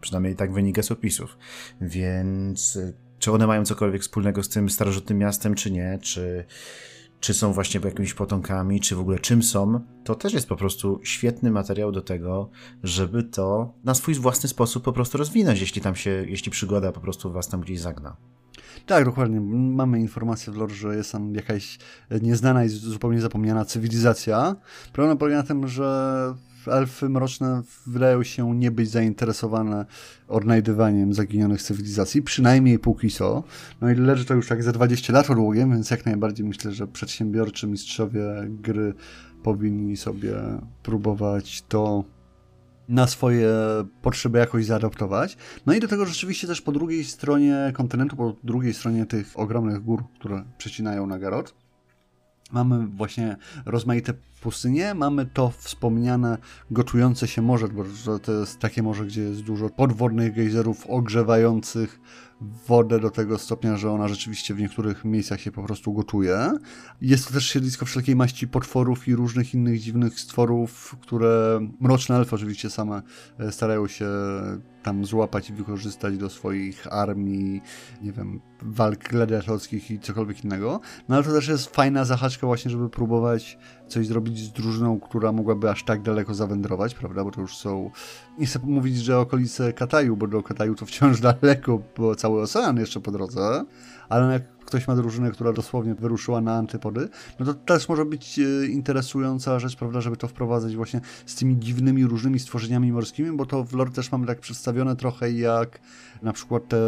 Przynajmniej 0.00 0.36
tak 0.36 0.52
wynika 0.52 0.82
z 0.82 0.90
opisów. 0.90 1.38
Więc 1.80 2.76
y, 2.76 2.94
czy 3.18 3.32
one 3.32 3.46
mają 3.46 3.64
cokolwiek 3.64 4.02
wspólnego 4.02 4.42
z 4.42 4.48
tym 4.48 4.70
starożytnym 4.70 5.18
miastem, 5.18 5.54
czy 5.54 5.70
nie, 5.70 5.98
czy 6.02 6.44
czy 7.24 7.34
są 7.34 7.52
właśnie 7.52 7.80
jakimiś 7.84 8.14
potomkami, 8.14 8.80
czy 8.80 8.96
w 8.96 9.00
ogóle 9.00 9.18
czym 9.18 9.42
są, 9.42 9.80
to 10.04 10.14
też 10.14 10.32
jest 10.32 10.48
po 10.48 10.56
prostu 10.56 11.00
świetny 11.02 11.50
materiał 11.50 11.92
do 11.92 12.02
tego, 12.02 12.50
żeby 12.82 13.22
to 13.22 13.74
na 13.84 13.94
swój 13.94 14.14
własny 14.14 14.48
sposób 14.48 14.84
po 14.84 14.92
prostu 14.92 15.18
rozwinąć, 15.18 15.60
jeśli 15.60 15.82
tam 15.82 15.96
się, 15.96 16.10
jeśli 16.10 16.50
przygoda 16.50 16.92
po 16.92 17.00
prostu 17.00 17.32
was 17.32 17.48
tam 17.48 17.60
gdzieś 17.60 17.80
zagna. 17.80 18.16
Tak, 18.86 19.04
dokładnie. 19.04 19.40
Mamy 19.40 20.00
informację 20.00 20.52
w 20.52 20.56
lore, 20.56 20.74
że 20.74 20.96
jest 20.96 21.12
tam 21.12 21.34
jakaś 21.34 21.78
nieznana 22.22 22.64
i 22.64 22.68
zupełnie 22.68 23.20
zapomniana 23.20 23.64
cywilizacja. 23.64 24.56
Problem 24.92 25.18
polega 25.18 25.36
na 25.36 25.42
tym, 25.42 25.68
że 25.68 26.34
elfy 26.68 27.08
mroczne 27.08 27.62
wydają 27.86 28.22
się 28.22 28.54
nie 28.54 28.70
być 28.70 28.90
zainteresowane 28.90 29.86
odnajdywaniem 30.28 31.14
zaginionych 31.14 31.62
cywilizacji, 31.62 32.22
przynajmniej 32.22 32.78
póki 32.78 33.10
co. 33.10 33.42
No 33.80 33.90
i 33.90 33.94
leży 33.94 34.24
to 34.24 34.34
już 34.34 34.48
tak 34.48 34.62
za 34.62 34.72
20 34.72 35.12
lat 35.12 35.30
odłogiem, 35.30 35.70
więc 35.70 35.90
jak 35.90 36.06
najbardziej 36.06 36.46
myślę, 36.46 36.72
że 36.72 36.86
przedsiębiorczy 36.86 37.66
mistrzowie 37.66 38.24
gry 38.48 38.94
powinni 39.42 39.96
sobie 39.96 40.34
próbować 40.82 41.62
to 41.62 42.04
na 42.88 43.06
swoje 43.06 43.50
potrzeby 44.02 44.38
jakoś 44.38 44.64
zaadaptować. 44.64 45.36
No 45.66 45.74
i 45.74 45.80
do 45.80 45.88
tego 45.88 46.06
rzeczywiście 46.06 46.46
też 46.46 46.60
po 46.62 46.72
drugiej 46.72 47.04
stronie 47.04 47.72
kontynentu, 47.74 48.16
po 48.16 48.36
drugiej 48.44 48.74
stronie 48.74 49.06
tych 49.06 49.32
ogromnych 49.34 49.82
gór, 49.82 50.04
które 50.18 50.44
przecinają 50.58 51.06
na 51.06 51.18
Garot, 51.18 51.54
mamy 52.52 52.86
właśnie 52.86 53.36
rozmaite 53.66 54.14
pustynie, 54.44 54.94
mamy 54.94 55.26
to 55.26 55.50
wspomniane 55.58 56.38
gotujące 56.70 57.28
się 57.28 57.42
morze, 57.42 57.68
bo 57.68 57.84
to 58.22 58.32
jest 58.32 58.58
takie 58.58 58.82
morze, 58.82 59.06
gdzie 59.06 59.22
jest 59.22 59.40
dużo 59.40 59.70
podwodnych 59.70 60.34
gejzerów 60.34 60.86
ogrzewających 60.86 62.00
wodę 62.40 63.00
do 63.00 63.10
tego 63.10 63.38
stopnia, 63.38 63.76
że 63.76 63.90
ona 63.90 64.08
rzeczywiście 64.08 64.54
w 64.54 64.58
niektórych 64.58 65.04
miejscach 65.04 65.40
się 65.40 65.52
po 65.52 65.62
prostu 65.62 65.92
gotuje. 65.92 66.52
Jest 67.00 67.28
to 67.28 67.34
też 67.34 67.46
siedlisko 67.46 67.86
wszelkiej 67.86 68.16
maści 68.16 68.48
potworów 68.48 69.08
i 69.08 69.14
różnych 69.14 69.54
innych 69.54 69.80
dziwnych 69.80 70.20
stworów, 70.20 70.96
które 71.00 71.60
mroczne 71.80 72.16
elfy 72.16 72.34
oczywiście 72.34 72.70
same 72.70 73.02
e, 73.38 73.52
starają 73.52 73.86
się 73.86 74.06
tam 74.82 75.04
złapać 75.04 75.50
i 75.50 75.52
wykorzystać 75.52 76.18
do 76.18 76.30
swoich 76.30 76.92
armii, 76.92 77.60
nie 78.02 78.12
wiem, 78.12 78.40
walk 78.62 79.08
gladiatorskich 79.08 79.90
i 79.90 80.00
cokolwiek 80.00 80.44
innego. 80.44 80.80
No 81.08 81.16
ale 81.16 81.24
to 81.24 81.32
też 81.32 81.48
jest 81.48 81.76
fajna 81.76 82.04
zahaczka 82.04 82.46
właśnie, 82.46 82.70
żeby 82.70 82.90
próbować 82.90 83.58
coś 83.88 84.06
zrobić 84.06 84.38
z 84.38 84.52
drużyną, 84.52 85.00
która 85.00 85.32
mogłaby 85.32 85.70
aż 85.70 85.84
tak 85.84 86.02
daleko 86.02 86.34
zawędrować, 86.34 86.94
prawda, 86.94 87.24
bo 87.24 87.30
to 87.30 87.40
już 87.40 87.56
są, 87.56 87.90
nie 88.38 88.46
chcę 88.46 88.58
mówić, 88.62 88.96
że 88.96 89.18
okolice 89.18 89.72
Kataju, 89.72 90.16
bo 90.16 90.26
do 90.26 90.42
Kataju 90.42 90.74
to 90.74 90.86
wciąż 90.86 91.20
daleko, 91.40 91.82
bo 91.96 92.14
cały 92.14 92.42
ocean 92.42 92.76
jeszcze 92.76 93.00
po 93.00 93.10
drodze, 93.10 93.64
ale 94.08 94.32
jak 94.32 94.54
ktoś 94.58 94.88
ma 94.88 94.96
drużynę, 94.96 95.30
która 95.30 95.52
dosłownie 95.52 95.94
wyruszyła 95.94 96.40
na 96.40 96.56
antypody, 96.56 97.08
no 97.38 97.46
to 97.46 97.54
też 97.54 97.88
może 97.88 98.04
być 98.04 98.38
e, 98.38 98.66
interesująca 98.66 99.58
rzecz, 99.58 99.76
prawda, 99.76 100.00
żeby 100.00 100.16
to 100.16 100.28
wprowadzać 100.28 100.76
właśnie 100.76 101.00
z 101.26 101.34
tymi 101.34 101.58
dziwnymi, 101.58 102.06
różnymi 102.06 102.38
stworzeniami 102.38 102.92
morskimi, 102.92 103.36
bo 103.36 103.46
to 103.46 103.64
w 103.64 103.72
lore 103.72 103.90
też 103.90 104.12
mamy 104.12 104.26
tak 104.26 104.40
przedstawione 104.40 104.96
trochę 104.96 105.32
jak 105.32 105.80
na 106.22 106.32
przykład 106.32 106.68
te 106.68 106.78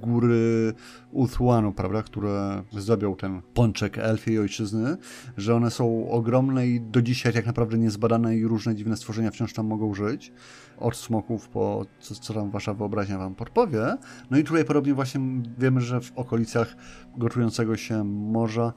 góry 0.00 0.74
Uthłanu, 1.12 1.72
prawda, 1.72 2.02
które 2.02 2.62
zdobią 2.72 3.16
ten 3.16 3.42
pączek 3.54 3.98
elfiej 3.98 4.38
ojczyzny, 4.38 4.96
że 5.36 5.54
one 5.54 5.70
są 5.70 6.10
ogromne 6.10 6.66
i 6.66 6.80
do 6.80 7.02
dzisiaj 7.02 7.32
tak 7.32 7.46
naprawdę 7.46 7.78
niezbadane 7.78 8.36
i 8.36 8.44
różne 8.44 8.74
dziwne 8.74 8.96
stworzenia 8.96 9.30
wciąż 9.30 9.52
tam 9.52 9.66
mogą 9.66 9.94
żyć. 9.94 10.32
Od 10.78 10.96
smoków 10.96 11.48
po 11.48 11.86
co, 12.00 12.14
co 12.14 12.34
tam 12.34 12.50
wasza 12.50 12.74
wyobraźnia 12.74 13.18
wam 13.18 13.34
podpowie. 13.34 13.96
No 14.30 14.38
i 14.38 14.44
tutaj 14.44 14.64
podobnie 14.64 14.94
właśnie 14.94 15.20
wiemy, 15.58 15.80
że 15.80 16.00
w 16.00 16.12
okolicach 16.18 16.76
gotującego 17.16 17.76
się 17.76 18.04
morza 18.04 18.72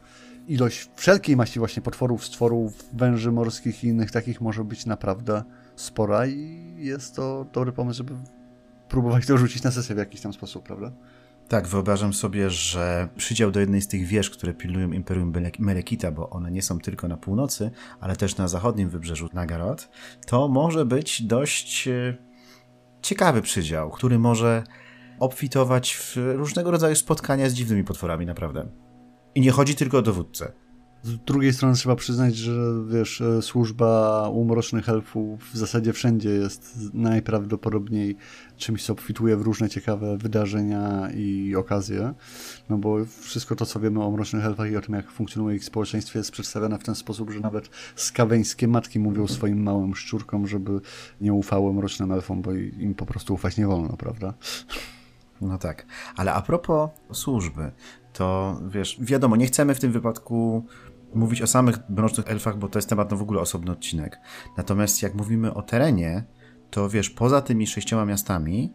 ilość 0.48 0.90
wszelkiej 0.96 1.38
maści 1.38 1.60
właśnie 1.60 1.82
potworów, 1.82 2.26
stworów, 2.26 2.86
węży 2.94 3.32
morskich 3.32 3.84
i 3.84 3.88
innych 3.88 4.12
takich 4.12 4.42
może 4.42 4.64
być 4.64 4.86
naprawdę 4.86 5.44
spora 5.76 6.28
i 6.28 6.74
jest 6.78 7.16
to 7.16 7.46
dobry 7.54 7.72
pomysł, 7.72 7.98
żeby 7.98 8.14
próbować 8.90 9.26
to 9.26 9.38
rzucić 9.38 9.64
na 9.64 9.72
sesję 9.72 9.96
w 9.96 9.98
jakiś 9.98 10.22
tam 10.22 10.34
sposób, 10.34 10.66
prawda? 10.66 10.92
Tak, 11.48 11.68
wyobrażam 11.68 12.14
sobie, 12.14 12.50
że 12.50 13.10
przydział 13.18 13.52
do 13.52 13.60
jednej 13.60 13.82
z 13.82 13.88
tych 13.88 14.06
wież, 14.06 14.30
które 14.30 14.54
pilnują 14.54 14.92
Imperium 14.92 15.34
Melekita, 15.60 16.12
bo 16.12 16.30
one 16.30 16.52
nie 16.52 16.62
są 16.62 16.80
tylko 16.80 17.08
na 17.08 17.18
północy, 17.18 17.72
ale 18.00 18.16
też 18.16 18.38
na 18.38 18.48
zachodnim 18.48 18.90
wybrzeżu 18.90 19.30
Nagarot, 19.34 19.90
to 20.28 20.48
może 20.48 20.86
być 20.86 21.24
dość 21.24 21.88
e, 21.88 22.18
ciekawy 23.02 23.42
przydział, 23.42 23.92
który 23.92 24.20
może 24.20 24.64
obfitować 25.20 25.96
w 25.96 26.18
różnego 26.18 26.72
rodzaju 26.72 26.96
spotkania 26.96 27.50
z 27.50 27.54
dziwnymi 27.54 27.84
potworami, 27.84 28.26
naprawdę. 28.26 28.68
I 29.36 29.42
nie 29.42 29.52
chodzi 29.52 29.76
tylko 29.76 29.98
o 29.98 30.02
dowódcę. 30.02 30.63
Z 31.04 31.18
drugiej 31.18 31.54
strony 31.54 31.76
trzeba 31.76 31.96
przyznać, 31.96 32.36
że 32.36 32.74
wiesz, 32.88 33.22
e, 33.22 33.42
służba 33.42 34.30
u 34.30 34.46
mrocznych 34.46 34.90
elfów 34.90 35.52
w 35.54 35.58
zasadzie 35.58 35.94
wszędzie 35.94 36.30
jest 36.30 36.78
najprawdopodobniej 36.94 38.18
czymś, 38.58 38.86
co 38.86 38.94
obfituje 38.94 39.38
w 39.38 39.42
różne 39.42 39.70
ciekawe 39.70 40.18
wydarzenia 40.18 41.10
i 41.16 41.56
okazje. 41.56 42.14
No 42.70 42.78
bo 42.78 42.98
wszystko 43.22 43.56
to, 43.56 43.66
co 43.66 43.80
wiemy 43.80 44.04
o 44.04 44.12
mrocznych 44.12 44.46
elfach 44.46 44.72
i 44.72 44.78
o 44.78 44.82
tym, 44.82 44.96
jak 44.96 45.12
funkcjonuje 45.12 45.56
ich 45.56 45.66
społeczeństwo, 45.66 46.20
jest 46.20 46.32
przedstawione 46.32 46.80
w 46.80 46.84
ten 46.84 46.96
sposób, 46.96 47.32
że 47.32 47.40
nawet 47.40 47.70
skaweńskie 47.96 48.68
matki 48.68 49.00
mówią 49.00 49.28
swoim 49.28 49.64
małym 49.64 49.96
szczurkom, 49.96 50.48
żeby 50.48 50.82
nie 51.22 51.34
ufały 51.34 51.74
mrocznym 51.74 52.12
elfom, 52.12 52.42
bo 52.42 52.54
im 52.54 52.96
po 52.96 53.06
prostu 53.06 53.34
ufać 53.34 53.58
nie 53.58 53.68
wolno, 53.68 53.98
prawda? 53.98 54.34
No 55.42 55.58
tak. 55.58 55.86
Ale 56.16 56.34
a 56.34 56.42
propos 56.42 56.90
służby, 57.12 57.72
to 58.14 58.60
wiesz, 58.68 58.98
wiadomo, 59.02 59.36
nie 59.36 59.46
chcemy 59.46 59.76
w 59.76 59.80
tym 59.80 59.92
wypadku 59.92 60.66
mówić 61.16 61.42
o 61.42 61.48
samych 61.48 61.78
mrocznych 61.90 62.28
elfach, 62.28 62.58
bo 62.58 62.70
to 62.70 62.78
jest 62.78 62.90
temat 62.90 63.12
no 63.12 63.18
w 63.18 63.22
ogóle 63.22 63.42
osobny 63.42 63.72
odcinek. 63.72 64.20
Natomiast 64.58 65.02
jak 65.02 65.14
mówimy 65.14 65.54
o 65.54 65.62
terenie, 65.62 66.24
to 66.70 66.90
wiesz, 66.90 67.10
poza 67.10 67.42
tymi 67.42 67.68
sześcioma 67.68 68.06
miastami, 68.06 68.74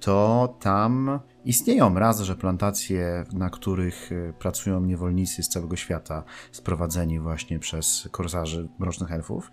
to 0.00 0.56
tam 0.60 1.20
istnieją 1.44 1.94
raz, 1.94 2.20
że 2.20 2.36
plantacje, 2.36 3.24
na 3.32 3.50
których 3.50 4.12
y, 4.12 4.34
pracują 4.38 4.80
niewolnicy 4.80 5.42
z 5.42 5.48
całego 5.48 5.76
świata, 5.76 6.24
sprowadzeni 6.52 7.20
właśnie 7.20 7.58
przez 7.58 8.08
korsarzy 8.10 8.68
mrocznych 8.78 9.12
elfów. 9.12 9.50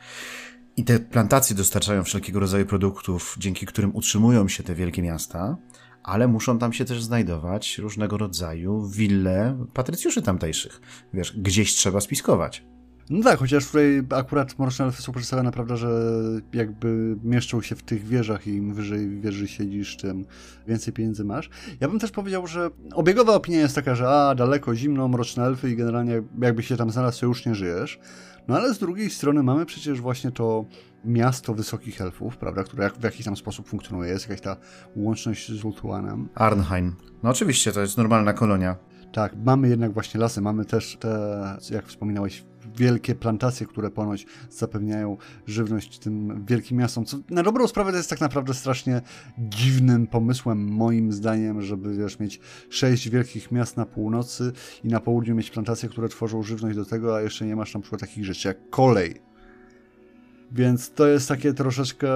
I 0.78 0.84
te 0.84 1.00
plantacje 1.00 1.56
dostarczają 1.56 2.04
wszelkiego 2.04 2.40
rodzaju 2.40 2.66
produktów, 2.66 3.36
dzięki 3.40 3.66
którym 3.66 3.96
utrzymują 3.96 4.48
się 4.48 4.64
te 4.64 4.76
wielkie 4.76 5.02
miasta 5.02 5.58
ale 6.06 6.28
muszą 6.28 6.60
tam 6.60 6.74
się 6.74 6.86
też 6.86 7.04
znajdować 7.04 7.78
różnego 7.78 8.18
rodzaju 8.18 8.88
wille 8.88 9.58
patrycjuszy 9.74 10.22
tamtejszych. 10.22 10.82
Wiesz, 11.14 11.38
gdzieś 11.38 11.74
trzeba 11.74 12.02
spiskować. 12.02 12.64
No 13.10 13.24
tak, 13.24 13.40
chociaż 13.40 13.66
tutaj 13.66 14.04
akurat 14.10 14.60
mroczne 14.60 14.86
elfy 14.86 15.02
są 15.02 15.12
przedstawione, 15.12 15.52
prawda, 15.52 15.76
że 15.76 15.90
jakby 16.54 17.18
mieszczą 17.24 17.62
się 17.62 17.76
w 17.76 17.84
tych 17.84 18.08
wieżach 18.08 18.48
i 18.48 18.50
im 18.50 18.74
wyżej 18.74 19.20
wieży 19.20 19.48
siedzisz, 19.48 19.98
tym 19.98 20.26
więcej 20.68 20.94
pieniędzy 20.94 21.24
masz. 21.24 21.50
Ja 21.80 21.88
bym 21.88 22.00
też 22.00 22.12
powiedział, 22.12 22.48
że 22.48 22.70
obiegowa 22.94 23.34
opinia 23.34 23.60
jest 23.60 23.76
taka, 23.76 23.96
że 23.96 24.10
a, 24.10 24.36
daleko, 24.36 24.76
zimno, 24.76 25.08
mroczne 25.08 25.44
elfy 25.44 25.72
i 25.72 25.76
generalnie 25.76 26.22
jakby 26.42 26.64
się 26.64 26.78
tam 26.78 26.90
znalazł, 26.90 27.20
to 27.20 27.26
już 27.26 27.46
nie 27.46 27.56
żyjesz. 27.56 28.00
No 28.48 28.56
ale 28.56 28.74
z 28.74 28.80
drugiej 28.80 29.10
strony 29.10 29.44
mamy 29.44 29.66
przecież 29.66 30.02
właśnie 30.02 30.32
to 30.32 30.66
miasto 31.06 31.54
wysokich 31.54 32.02
elfów, 32.02 32.38
prawda, 32.38 32.64
które 32.64 32.90
w 32.90 33.04
jakiś 33.04 33.26
tam 33.26 33.36
sposób 33.36 33.68
funkcjonuje, 33.68 34.12
jest 34.12 34.30
jakaś 34.30 34.42
ta 34.42 34.58
łączność 34.96 35.52
z 35.52 35.64
Ultuanem. 35.64 36.30
Arnheim. 36.36 36.96
No 37.24 37.30
oczywiście, 37.30 37.72
to 37.72 37.82
jest 37.82 37.98
normalna 37.98 38.34
kolonia. 38.34 38.76
Tak, 39.14 39.36
mamy 39.46 39.70
jednak 39.70 39.94
właśnie 39.94 40.20
lasy, 40.20 40.42
mamy 40.42 40.66
też 40.66 40.98
te, 41.00 41.58
jak 41.72 41.88
wspominałeś, 41.88 42.46
wielkie 42.78 43.16
plantacje, 43.16 43.68
które 43.68 43.92
ponoć 43.92 44.26
zapewniają 44.50 45.18
żywność 45.48 46.00
tym 46.00 46.46
wielkim 46.46 46.78
miastom. 46.78 47.06
Co 47.06 47.18
na 47.30 47.44
dobrą 47.44 47.68
sprawę 47.68 47.92
to 47.92 47.98
jest 47.98 48.10
tak 48.10 48.22
naprawdę 48.22 48.54
strasznie 48.54 49.02
dziwnym 49.38 50.08
pomysłem, 50.08 50.68
moim 50.68 51.12
zdaniem, 51.12 51.62
żeby 51.62 51.98
wiesz, 51.98 52.20
mieć 52.20 52.40
sześć 52.70 53.10
wielkich 53.10 53.52
miast 53.52 53.78
na 53.78 53.86
północy 53.86 54.52
i 54.84 54.88
na 54.88 55.00
południu 55.00 55.36
mieć 55.36 55.52
plantacje, 55.52 55.90
które 55.90 56.10
tworzą 56.10 56.44
żywność 56.44 56.76
do 56.76 56.86
tego, 56.86 57.16
a 57.16 57.22
jeszcze 57.22 57.46
nie 57.46 57.56
masz 57.56 57.74
na 57.74 57.80
przykład 57.80 58.02
takich 58.02 58.26
rzeczy 58.26 58.48
jak 58.48 58.70
kolej 58.70 59.22
więc 60.52 60.92
to 60.92 61.08
jest 61.08 61.28
takie 61.30 61.54
troszeczkę, 61.54 62.08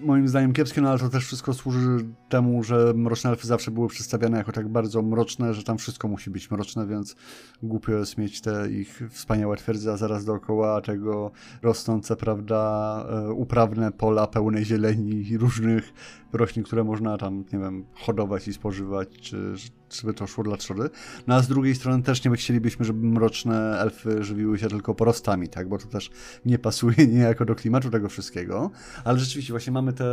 moim 0.00 0.28
zdaniem, 0.28 0.52
kiepskie, 0.52 0.80
no 0.80 0.90
ale 0.90 0.98
to 0.98 1.08
też 1.08 1.24
wszystko 1.24 1.54
służy 1.54 2.06
temu, 2.28 2.62
że 2.62 2.92
mroczne 2.94 3.30
elfy 3.30 3.46
zawsze 3.46 3.70
były 3.70 3.88
przedstawiane 3.88 4.38
jako 4.38 4.52
tak 4.52 4.68
bardzo 4.68 5.02
mroczne, 5.02 5.54
że 5.54 5.62
tam 5.62 5.78
wszystko 5.78 6.08
musi 6.08 6.30
być 6.30 6.50
mroczne, 6.50 6.86
więc 6.86 7.16
głupio 7.62 7.92
jest 7.92 8.18
mieć 8.18 8.40
te 8.40 8.70
ich 8.70 9.02
wspaniałe 9.10 9.56
twierdze, 9.56 9.92
a 9.92 9.96
zaraz 9.96 10.24
dookoła 10.24 10.80
tego 10.80 11.30
rosnące, 11.62 12.16
prawda, 12.16 13.06
e, 13.10 13.32
uprawne 13.32 13.92
pola 13.92 14.26
pełne 14.26 14.64
zieleni 14.64 15.28
i 15.28 15.38
różnych 15.38 15.92
roślin, 16.32 16.64
które 16.64 16.84
można 16.84 17.18
tam, 17.18 17.44
nie 17.52 17.58
wiem, 17.58 17.84
hodować 17.94 18.48
i 18.48 18.52
spożywać, 18.52 19.08
czy 19.20 19.54
żeby 19.92 20.14
to 20.14 20.26
trzody. 20.58 20.90
No 21.26 21.34
a 21.34 21.42
z 21.42 21.48
drugiej 21.48 21.74
strony 21.74 22.02
też 22.02 22.24
nie 22.24 22.36
chcielibyśmy, 22.36 22.84
żeby 22.84 23.06
mroczne 23.06 23.78
elfy 23.80 24.24
żywiły 24.24 24.58
się 24.58 24.68
tylko 24.68 24.94
porostami, 24.94 25.48
tak, 25.48 25.68
bo 25.68 25.78
to 25.78 25.86
też 25.86 26.10
nie 26.44 26.58
pasuje 26.58 27.06
niejako 27.14 27.44
do 27.44 27.54
klimatu 27.54 27.90
tego 27.90 28.08
wszystkiego. 28.08 28.70
Ale 29.04 29.18
rzeczywiście 29.18 29.52
właśnie 29.52 29.72
mamy 29.72 29.92
te 29.92 30.04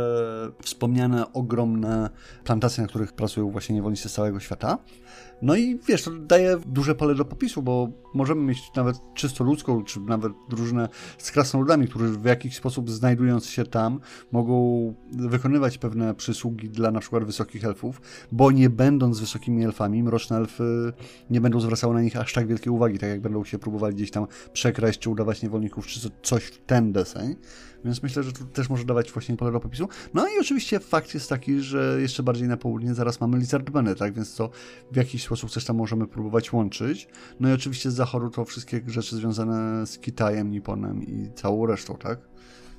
wspomniane 0.62 1.32
ogromne 1.32 2.10
plantacje, 2.44 2.82
na 2.82 2.88
których 2.88 3.12
pracują 3.12 3.50
właśnie 3.50 3.74
niewolnicy 3.74 4.08
z 4.08 4.12
całego 4.12 4.40
świata. 4.40 4.78
No 5.42 5.56
i 5.56 5.78
wiesz, 5.88 6.02
to 6.02 6.10
daje 6.10 6.56
duże 6.66 6.94
pole 6.94 7.14
do 7.14 7.24
popisu, 7.24 7.62
bo 7.62 7.88
możemy 8.16 8.42
mieć 8.42 8.70
nawet 8.76 8.96
czysto 9.14 9.44
ludzką, 9.44 9.84
czy 9.84 10.00
nawet 10.00 10.32
drużynę 10.48 10.88
z 11.18 11.30
krasnoludami, 11.30 11.88
którzy 11.88 12.08
w 12.08 12.24
jakiś 12.24 12.56
sposób 12.56 12.90
znajdując 12.90 13.46
się 13.46 13.64
tam, 13.64 14.00
mogą 14.32 14.94
wykonywać 15.12 15.78
pewne 15.78 16.14
przysługi 16.14 16.70
dla 16.70 16.90
na 16.90 17.00
przykład 17.00 17.24
wysokich 17.24 17.64
elfów, 17.64 18.00
bo 18.32 18.50
nie 18.50 18.70
będąc 18.70 19.20
wysokimi 19.20 19.64
elfami, 19.64 20.02
mroczne 20.02 20.36
elfy 20.36 20.92
nie 21.30 21.40
będą 21.40 21.60
zwracały 21.60 21.94
na 21.94 22.02
nich 22.02 22.16
aż 22.16 22.32
tak 22.32 22.46
wielkiej 22.46 22.72
uwagi, 22.72 22.98
tak 22.98 23.10
jak 23.10 23.20
będą 23.20 23.44
się 23.44 23.58
próbowali 23.58 23.94
gdzieś 23.94 24.10
tam 24.10 24.26
przekraść, 24.52 24.98
czy 24.98 25.10
udawać 25.10 25.42
niewolników, 25.42 25.86
czy 25.86 26.10
coś 26.22 26.44
w 26.44 26.64
ten 26.64 26.92
deseń. 26.92 27.36
Więc 27.84 28.02
myślę, 28.02 28.22
że 28.22 28.32
to 28.32 28.44
też 28.44 28.70
może 28.70 28.84
dawać 28.84 29.12
właśnie 29.12 29.36
pole 29.36 29.52
do 29.52 29.60
popisu. 29.60 29.88
No 30.14 30.26
i 30.28 30.40
oczywiście 30.40 30.80
fakt 30.80 31.14
jest 31.14 31.28
taki, 31.28 31.60
że 31.60 31.98
jeszcze 32.00 32.22
bardziej 32.22 32.48
na 32.48 32.56
południe 32.56 32.94
zaraz 32.94 33.20
mamy 33.20 33.38
Lizardmeny, 33.38 33.94
tak? 33.94 34.14
Więc 34.14 34.36
to 34.36 34.50
w 34.92 34.96
jakiś 34.96 35.24
sposób 35.24 35.50
też 35.50 35.64
tam 35.64 35.76
możemy 35.76 36.06
próbować 36.06 36.52
łączyć. 36.52 37.08
No 37.40 37.48
i 37.48 37.52
oczywiście 37.52 37.90
z 37.90 37.94
to 38.32 38.44
wszystkie 38.44 38.82
rzeczy 38.86 39.16
związane 39.16 39.86
z 39.86 39.98
Kitajem, 39.98 40.50
Nipponem 40.50 41.02
i 41.02 41.30
całą 41.34 41.66
resztą, 41.66 41.96
tak? 41.96 42.18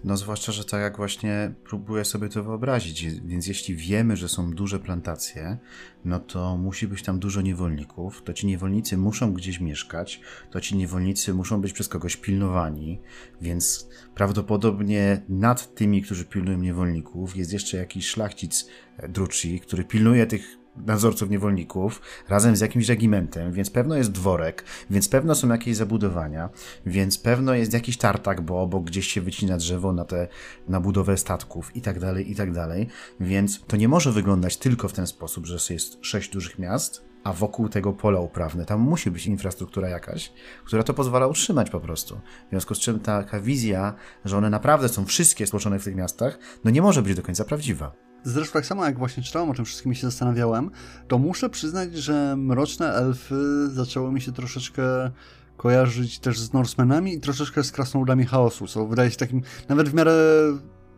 No 0.04 0.18
zwłaszcza, 0.18 0.52
że 0.52 0.66
tak 0.66 0.82
jak 0.82 0.98
właśnie 0.98 1.54
próbuję 1.64 2.06
sobie 2.06 2.30
to 2.30 2.44
wyobrazić, 2.44 3.06
więc 3.26 3.48
jeśli 3.48 3.76
wiemy, 3.76 4.18
że 4.18 4.30
są 4.30 4.52
duże 4.52 4.80
plantacje, 4.80 5.58
no 6.06 6.20
to 6.20 6.58
musi 6.58 6.88
być 6.88 7.04
tam 7.04 7.20
dużo 7.20 7.42
niewolników, 7.42 8.24
to 8.24 8.34
ci 8.34 8.48
niewolnicy 8.48 8.98
muszą 8.98 9.34
gdzieś 9.34 9.60
mieszkać, 9.60 10.22
to 10.52 10.62
ci 10.62 10.78
niewolnicy 10.78 11.34
muszą 11.34 11.62
być 11.62 11.74
przez 11.74 11.88
kogoś 11.88 12.18
pilnowani, 12.18 13.02
więc 13.42 13.90
prawdopodobnie 14.16 15.22
nad 15.30 15.76
tymi, 15.76 16.02
którzy 16.02 16.26
pilnują 16.26 16.58
niewolników 16.58 17.38
jest 17.38 17.54
jeszcze 17.54 17.78
jakiś 17.78 18.08
szlachcic 18.08 18.68
Druci, 19.10 19.60
który 19.60 19.84
pilnuje 19.84 20.28
tych 20.28 20.58
nadzorców 20.86 21.30
niewolników 21.30 22.02
razem 22.30 22.56
z 22.56 22.60
jakimś 22.60 22.90
regimentem, 22.90 23.52
więc 23.52 23.70
pewno 23.70 23.96
jest 23.96 24.12
dworek, 24.12 24.64
więc 24.90 25.10
pewno 25.10 25.36
są 25.36 25.50
jakieś 25.50 25.76
zabudowania, 25.76 26.50
więc 26.86 27.18
pewno 27.18 27.54
jest 27.54 27.74
jakiś 27.74 27.98
tartak, 27.98 28.42
bo 28.42 28.62
obok 28.62 28.84
gdzieś 28.84 29.08
się 29.08 29.22
wycina 29.22 29.58
drzewo 29.58 29.94
na 29.94 30.06
te 30.06 30.28
na 30.68 30.80
budowę 30.80 31.18
statków 31.18 31.76
i 31.76 31.82
tak 31.82 32.00
dalej, 32.00 32.32
i 32.32 32.36
tak 32.36 32.52
dalej. 32.52 32.88
Więc 33.20 33.62
to 33.68 33.78
nie 33.78 33.88
może 33.88 34.12
wyglądać 34.12 34.58
tylko 34.58 34.88
w 34.88 34.94
ten 34.94 35.08
sposób, 35.08 35.46
że 35.46 35.74
jest 35.74 35.98
sześć 36.02 36.30
dużych 36.30 36.60
miast, 36.60 37.08
a 37.24 37.34
wokół 37.34 37.70
tego 37.70 37.94
pola 37.94 38.20
uprawne. 38.20 38.66
Tam 38.66 38.80
musi 38.80 39.12
być 39.12 39.26
infrastruktura 39.26 39.90
jakaś, 39.90 40.34
która 40.66 40.84
to 40.84 40.94
pozwala 40.94 41.28
utrzymać 41.28 41.70
po 41.70 41.80
prostu. 41.80 42.16
W 42.48 42.50
związku 42.50 42.76
z 42.76 42.80
czym 42.80 43.00
taka 43.00 43.40
wizja, 43.40 43.94
że 44.26 44.38
one 44.38 44.50
naprawdę 44.50 44.90
są 44.90 45.06
wszystkie 45.06 45.48
stłoczone 45.48 45.80
w 45.80 45.84
tych 45.84 45.96
miastach, 45.96 46.40
no 46.64 46.72
nie 46.72 46.82
może 46.82 47.02
być 47.02 47.16
do 47.16 47.22
końca 47.22 47.46
prawdziwa. 47.46 48.07
Zresztą 48.24 48.54
tak 48.54 48.66
samo 48.66 48.86
jak 48.86 48.98
właśnie 48.98 49.24
czytałem 49.24 49.50
o 49.50 49.54
tym 49.54 49.66
wszystkim 49.66 49.92
i 49.92 49.96
się 49.96 50.08
zastanawiałem, 50.08 50.72
to 51.08 51.18
muszę 51.18 51.50
przyznać, 51.50 51.98
że 51.98 52.36
mroczne 52.38 52.94
elfy 52.94 53.70
zaczęły 53.70 54.12
mi 54.12 54.22
się 54.22 54.32
troszeczkę 54.32 55.12
kojarzyć 55.58 56.20
też 56.20 56.40
z 56.40 56.54
Norsemenami 56.54 57.14
i 57.14 57.20
troszeczkę 57.20 57.64
z 57.64 57.72
krasnoludami 57.72 58.26
chaosu, 58.26 58.68
co 58.68 58.88
wydaje 58.88 59.12
się 59.12 59.18
takim 59.18 59.42
nawet 59.70 59.90
w 59.90 59.94
miarę 59.94 60.14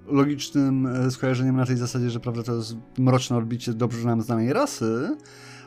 logicznym 0.08 0.88
e, 0.88 1.12
skojarzeniem 1.12 1.58
na 1.58 1.66
tej 1.66 1.78
zasadzie, 1.78 2.10
że 2.10 2.20
prawda 2.20 2.44
to 2.44 2.56
jest 2.56 2.76
mroczne 2.98 3.38
odbicie 3.38 3.74
dobrze 3.74 4.08
nam 4.08 4.22
znanej 4.22 4.54
rasy, 4.54 5.18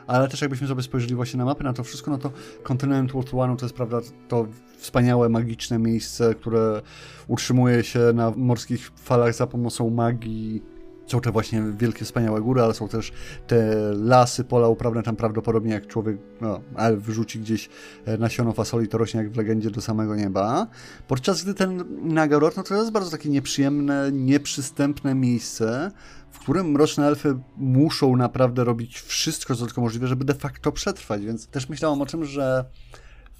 ale 0.07 0.27
też 0.27 0.41
jakbyśmy 0.41 0.67
sobie 0.67 0.83
spojrzeli 0.83 1.15
właśnie 1.15 1.37
na 1.37 1.45
mapy, 1.45 1.63
na 1.63 1.73
to 1.73 1.83
wszystko, 1.83 2.11
no 2.11 2.17
to 2.17 2.31
kontynent 2.63 3.11
One 3.33 3.57
to 3.57 3.65
jest 3.65 3.75
prawda 3.75 4.01
to 4.27 4.47
wspaniałe, 4.77 5.29
magiczne 5.29 5.79
miejsce, 5.79 6.35
które 6.35 6.81
utrzymuje 7.27 7.83
się 7.83 7.99
na 8.13 8.31
morskich 8.35 8.91
falach 8.95 9.33
za 9.33 9.47
pomocą 9.47 9.89
magii 9.89 10.72
są 11.13 11.21
te 11.21 11.31
właśnie 11.31 11.63
wielkie, 11.77 12.05
wspaniałe 12.05 12.41
góry, 12.41 12.61
ale 12.61 12.73
są 12.73 12.87
też 12.87 13.11
te 13.47 13.75
lasy, 13.93 14.43
pola 14.43 14.67
uprawne 14.67 15.03
tam 15.03 15.15
prawdopodobnie 15.15 15.73
jak 15.73 15.87
człowiek 15.87 16.17
no, 16.41 16.61
wyrzuci 16.97 17.39
gdzieś 17.39 17.69
e, 18.05 18.17
nasiono 18.17 18.53
fasoli, 18.53 18.87
to 18.87 18.97
rośnie 18.97 19.17
jak 19.17 19.31
w 19.31 19.37
legendzie 19.37 19.71
do 19.71 19.81
samego 19.81 20.15
nieba. 20.15 20.67
Podczas 21.07 21.43
gdy 21.43 21.53
ten 21.53 21.83
Nagarot, 22.03 22.57
no 22.57 22.63
to 22.63 22.75
jest 22.75 22.91
bardzo 22.91 23.11
takie 23.11 23.29
nieprzyjemne, 23.29 24.11
nieprzystępne 24.11 25.15
miejsce, 25.15 25.91
w 26.31 26.39
którym 26.39 26.71
mroczne 26.71 27.07
elfy 27.07 27.39
muszą 27.57 28.15
naprawdę 28.15 28.63
robić 28.63 29.01
wszystko, 29.01 29.55
co 29.55 29.65
tylko 29.65 29.81
możliwe, 29.81 30.07
żeby 30.07 30.25
de 30.25 30.35
facto 30.35 30.71
przetrwać, 30.71 31.25
więc 31.25 31.47
też 31.47 31.69
myślałem 31.69 32.01
o 32.01 32.05
tym, 32.05 32.25
że 32.25 32.65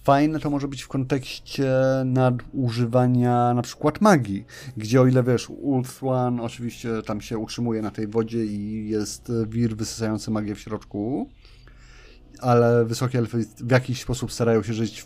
fajne 0.03 0.39
to 0.39 0.49
może 0.49 0.67
być 0.67 0.81
w 0.81 0.87
kontekście 0.87 1.71
nadużywania 2.05 3.53
na 3.53 3.61
przykład 3.61 4.01
magii, 4.01 4.45
gdzie 4.77 5.01
o 5.01 5.07
ile 5.07 5.23
wiesz, 5.23 5.49
Ulthuan 5.49 6.39
oczywiście 6.39 6.89
tam 7.05 7.21
się 7.21 7.37
utrzymuje 7.37 7.81
na 7.81 7.91
tej 7.91 8.07
wodzie 8.07 8.45
i 8.45 8.89
jest 8.89 9.31
wir 9.47 9.75
wysysający 9.75 10.31
magię 10.31 10.55
w 10.55 10.59
środku, 10.59 11.29
ale 12.39 12.85
wysokie 12.85 13.19
elfy 13.19 13.45
w 13.57 13.71
jakiś 13.71 14.01
sposób 14.01 14.31
starają 14.31 14.63
się 14.63 14.73
żyć 14.73 15.05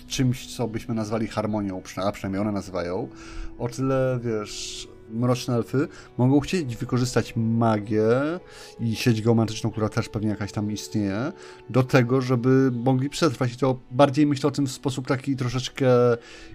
w 0.00 0.06
czymś, 0.06 0.56
co 0.56 0.68
byśmy 0.68 0.94
nazwali 0.94 1.26
harmonią, 1.26 1.82
a 1.96 2.12
przynajmniej 2.12 2.42
one 2.42 2.52
nazywają, 2.52 3.08
o 3.58 3.68
tyle, 3.68 4.18
wiesz, 4.22 4.88
mroczne 5.10 5.54
elfy 5.54 5.88
mogą 6.18 6.40
chcieć 6.40 6.76
wykorzystać 6.76 7.32
magię 7.36 8.10
i 8.80 8.96
sieć 8.96 9.22
geometryczną, 9.22 9.70
która 9.70 9.88
też 9.88 10.08
pewnie 10.08 10.28
jakaś 10.28 10.52
tam 10.52 10.72
istnieje, 10.72 11.32
do 11.70 11.82
tego, 11.82 12.20
żeby 12.20 12.70
mogli 12.72 13.10
przetrwać. 13.10 13.52
I 13.52 13.56
to 13.56 13.78
bardziej 13.90 14.26
myślę 14.26 14.48
o 14.48 14.50
tym 14.50 14.66
w 14.66 14.72
sposób 14.72 15.06
taki 15.06 15.36
troszeczkę 15.36 15.88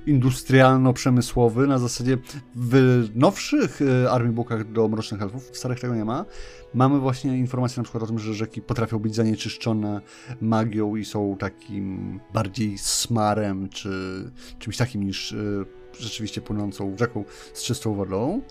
industrialno-przemysłowy, 0.07 1.67
na 1.67 1.79
zasadzie 1.79 2.17
w 2.55 3.03
nowszych 3.15 3.81
e, 3.81 4.11
armii 4.11 4.33
bookach 4.33 4.71
do 4.71 4.87
mrocznych 4.87 5.21
elfów, 5.21 5.49
w 5.51 5.57
starych 5.57 5.79
tego 5.79 5.95
nie 5.95 6.05
ma, 6.05 6.25
mamy 6.73 6.99
właśnie 6.99 7.37
informacje 7.37 7.77
na 7.77 7.83
przykład 7.83 8.03
o 8.03 8.07
tym, 8.07 8.19
że 8.19 8.33
rzeki 8.33 8.61
potrafią 8.61 8.99
być 8.99 9.15
zanieczyszczone 9.15 10.01
magią 10.41 10.95
i 10.95 11.05
są 11.05 11.35
takim 11.39 12.19
bardziej 12.33 12.77
smarem, 12.77 13.69
czy 13.69 13.91
czymś 14.59 14.77
takim 14.77 15.03
niż 15.03 15.33
e, 15.33 15.35
rzeczywiście 15.99 16.41
płynącą 16.41 16.95
rzeką 16.99 17.23
z 17.53 17.63
czystą 17.63 17.93
wodą. 17.93 18.41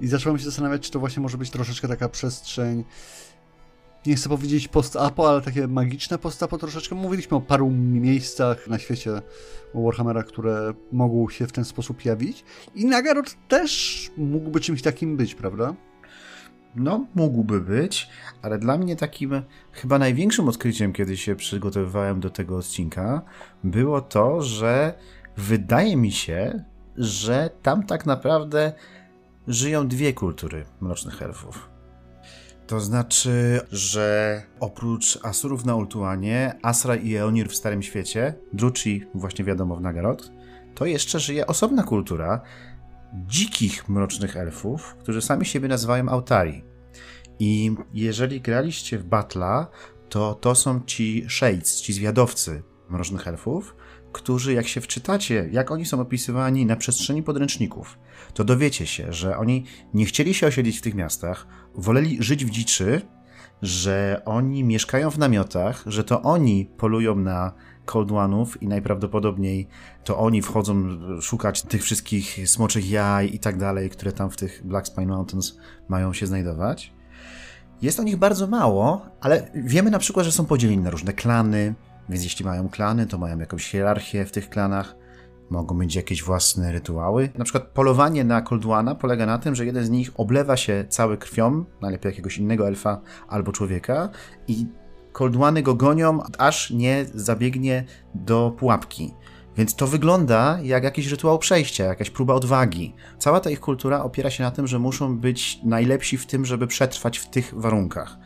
I 0.00 0.08
zacząłem 0.08 0.38
się 0.38 0.44
zastanawiać, 0.44 0.82
czy 0.82 0.90
to 0.90 1.00
właśnie 1.00 1.22
może 1.22 1.38
być 1.38 1.50
troszeczkę 1.50 1.88
taka 1.88 2.08
przestrzeń, 2.08 2.84
nie 4.06 4.16
chcę 4.16 4.28
powiedzieć 4.28 4.68
post-apo, 4.68 5.28
ale 5.28 5.42
takie 5.42 5.68
magiczne 5.68 6.18
post-apo 6.18 6.58
troszeczkę. 6.58 6.94
Mówiliśmy 6.94 7.36
o 7.36 7.40
paru 7.40 7.70
miejscach 7.70 8.68
na 8.68 8.78
świecie 8.78 9.22
Warhammera, 9.74 10.22
które 10.22 10.74
mogą 10.92 11.28
się 11.28 11.46
w 11.46 11.52
ten 11.52 11.64
sposób 11.64 12.04
jawić. 12.04 12.44
I 12.74 12.86
Nagarot 12.86 13.36
też 13.48 14.10
mógłby 14.16 14.60
czymś 14.60 14.82
takim 14.82 15.16
być, 15.16 15.34
prawda? 15.34 15.74
No, 16.76 17.06
mógłby 17.14 17.60
być, 17.60 18.08
ale 18.42 18.58
dla 18.58 18.78
mnie 18.78 18.96
takim 18.96 19.42
chyba 19.72 19.98
największym 19.98 20.48
odkryciem, 20.48 20.92
kiedy 20.92 21.16
się 21.16 21.36
przygotowywałem 21.36 22.20
do 22.20 22.30
tego 22.30 22.56
odcinka, 22.56 23.22
było 23.64 24.00
to, 24.00 24.42
że 24.42 24.94
wydaje 25.36 25.96
mi 25.96 26.12
się, 26.12 26.64
że 26.98 27.50
tam 27.62 27.86
tak 27.86 28.06
naprawdę 28.06 28.72
żyją 29.48 29.88
dwie 29.88 30.12
kultury 30.12 30.64
mrocznych 30.80 31.22
elfów. 31.22 31.68
To 32.66 32.80
znaczy, 32.80 33.60
że 33.72 34.42
oprócz 34.60 35.18
Asurów 35.22 35.64
na 35.64 35.76
Ultuanie, 35.76 36.58
Asra 36.62 36.96
i 36.96 37.14
Eonir 37.14 37.48
w 37.48 37.56
Starym 37.56 37.82
Świecie, 37.82 38.34
Druci 38.52 39.04
właśnie 39.14 39.44
wiadomo 39.44 39.76
w 39.76 39.80
Nagarot, 39.80 40.32
to 40.74 40.86
jeszcze 40.86 41.20
żyje 41.20 41.46
osobna 41.46 41.82
kultura 41.82 42.40
dzikich 43.14 43.88
mrocznych 43.88 44.36
elfów, 44.36 44.96
którzy 44.98 45.22
sami 45.22 45.46
siebie 45.46 45.68
nazywają 45.68 46.08
Autari. 46.08 46.64
I 47.38 47.74
jeżeli 47.94 48.40
graliście 48.40 48.98
w 48.98 49.04
Batla, 49.04 49.66
to 50.08 50.34
to 50.34 50.54
są 50.54 50.80
ci 50.86 51.26
Shades, 51.28 51.80
ci 51.80 51.92
zwiadowcy 51.92 52.62
mrocznych 52.88 53.28
elfów, 53.28 53.76
którzy, 54.16 54.52
jak 54.52 54.68
się 54.68 54.80
wczytacie, 54.80 55.48
jak 55.52 55.70
oni 55.70 55.86
są 55.86 56.00
opisywani 56.00 56.66
na 56.66 56.76
przestrzeni 56.76 57.22
podręczników, 57.22 57.98
to 58.34 58.44
dowiecie 58.44 58.86
się, 58.86 59.12
że 59.12 59.38
oni 59.38 59.64
nie 59.94 60.04
chcieli 60.04 60.34
się 60.34 60.46
osiedlić 60.46 60.78
w 60.78 60.82
tych 60.82 60.94
miastach, 60.94 61.46
woleli 61.74 62.22
żyć 62.22 62.44
w 62.44 62.50
dziczy, 62.50 63.02
że 63.62 64.22
oni 64.24 64.64
mieszkają 64.64 65.10
w 65.10 65.18
namiotach, 65.18 65.82
że 65.86 66.04
to 66.04 66.22
oni 66.22 66.70
polują 66.76 67.16
na 67.16 67.52
Cold 67.84 68.08
One'ów 68.08 68.46
i 68.60 68.68
najprawdopodobniej 68.68 69.68
to 70.04 70.18
oni 70.18 70.42
wchodzą 70.42 70.98
szukać 71.20 71.62
tych 71.62 71.82
wszystkich 71.82 72.48
smoczych 72.48 72.90
jaj 72.90 73.34
i 73.34 73.38
tak 73.38 73.58
dalej, 73.58 73.90
które 73.90 74.12
tam 74.12 74.30
w 74.30 74.36
tych 74.36 74.66
Black 74.66 74.86
Spine 74.86 75.06
Mountains 75.06 75.58
mają 75.88 76.12
się 76.12 76.26
znajdować. 76.26 76.92
Jest 77.82 78.00
o 78.00 78.02
nich 78.02 78.16
bardzo 78.16 78.46
mało, 78.46 79.06
ale 79.20 79.50
wiemy 79.54 79.90
na 79.90 79.98
przykład, 79.98 80.26
że 80.26 80.32
są 80.32 80.46
podzieleni 80.46 80.82
na 80.82 80.90
różne 80.90 81.12
klany, 81.12 81.74
więc 82.08 82.24
jeśli 82.24 82.44
mają 82.44 82.68
klany, 82.68 83.06
to 83.06 83.18
mają 83.18 83.38
jakąś 83.38 83.70
hierarchię 83.70 84.24
w 84.24 84.32
tych 84.32 84.50
klanach, 84.50 84.96
mogą 85.50 85.74
mieć 85.74 85.94
jakieś 85.94 86.22
własne 86.22 86.72
rytuały. 86.72 87.28
Na 87.38 87.44
przykład 87.44 87.64
polowanie 87.64 88.24
na 88.24 88.42
Kolduana 88.42 88.94
polega 88.94 89.26
na 89.26 89.38
tym, 89.38 89.54
że 89.54 89.66
jeden 89.66 89.84
z 89.84 89.90
nich 89.90 90.10
oblewa 90.14 90.56
się 90.56 90.84
cały 90.88 91.18
krwią, 91.18 91.64
najlepiej 91.80 92.10
jakiegoś 92.10 92.38
innego 92.38 92.68
elfa 92.68 93.00
albo 93.28 93.52
człowieka 93.52 94.08
i 94.48 94.66
Kolduany 95.12 95.62
go 95.62 95.74
gonią, 95.74 96.22
aż 96.38 96.70
nie 96.70 97.06
zabiegnie 97.14 97.84
do 98.14 98.54
pułapki. 98.58 99.14
Więc 99.56 99.74
to 99.74 99.86
wygląda 99.86 100.58
jak 100.62 100.84
jakiś 100.84 101.06
rytuał 101.06 101.38
przejścia, 101.38 101.84
jakaś 101.84 102.10
próba 102.10 102.34
odwagi. 102.34 102.94
Cała 103.18 103.40
ta 103.40 103.50
ich 103.50 103.60
kultura 103.60 104.02
opiera 104.02 104.30
się 104.30 104.44
na 104.44 104.50
tym, 104.50 104.66
że 104.66 104.78
muszą 104.78 105.18
być 105.18 105.60
najlepsi 105.64 106.18
w 106.18 106.26
tym, 106.26 106.44
żeby 106.44 106.66
przetrwać 106.66 107.18
w 107.18 107.30
tych 107.30 107.54
warunkach. 107.54 108.18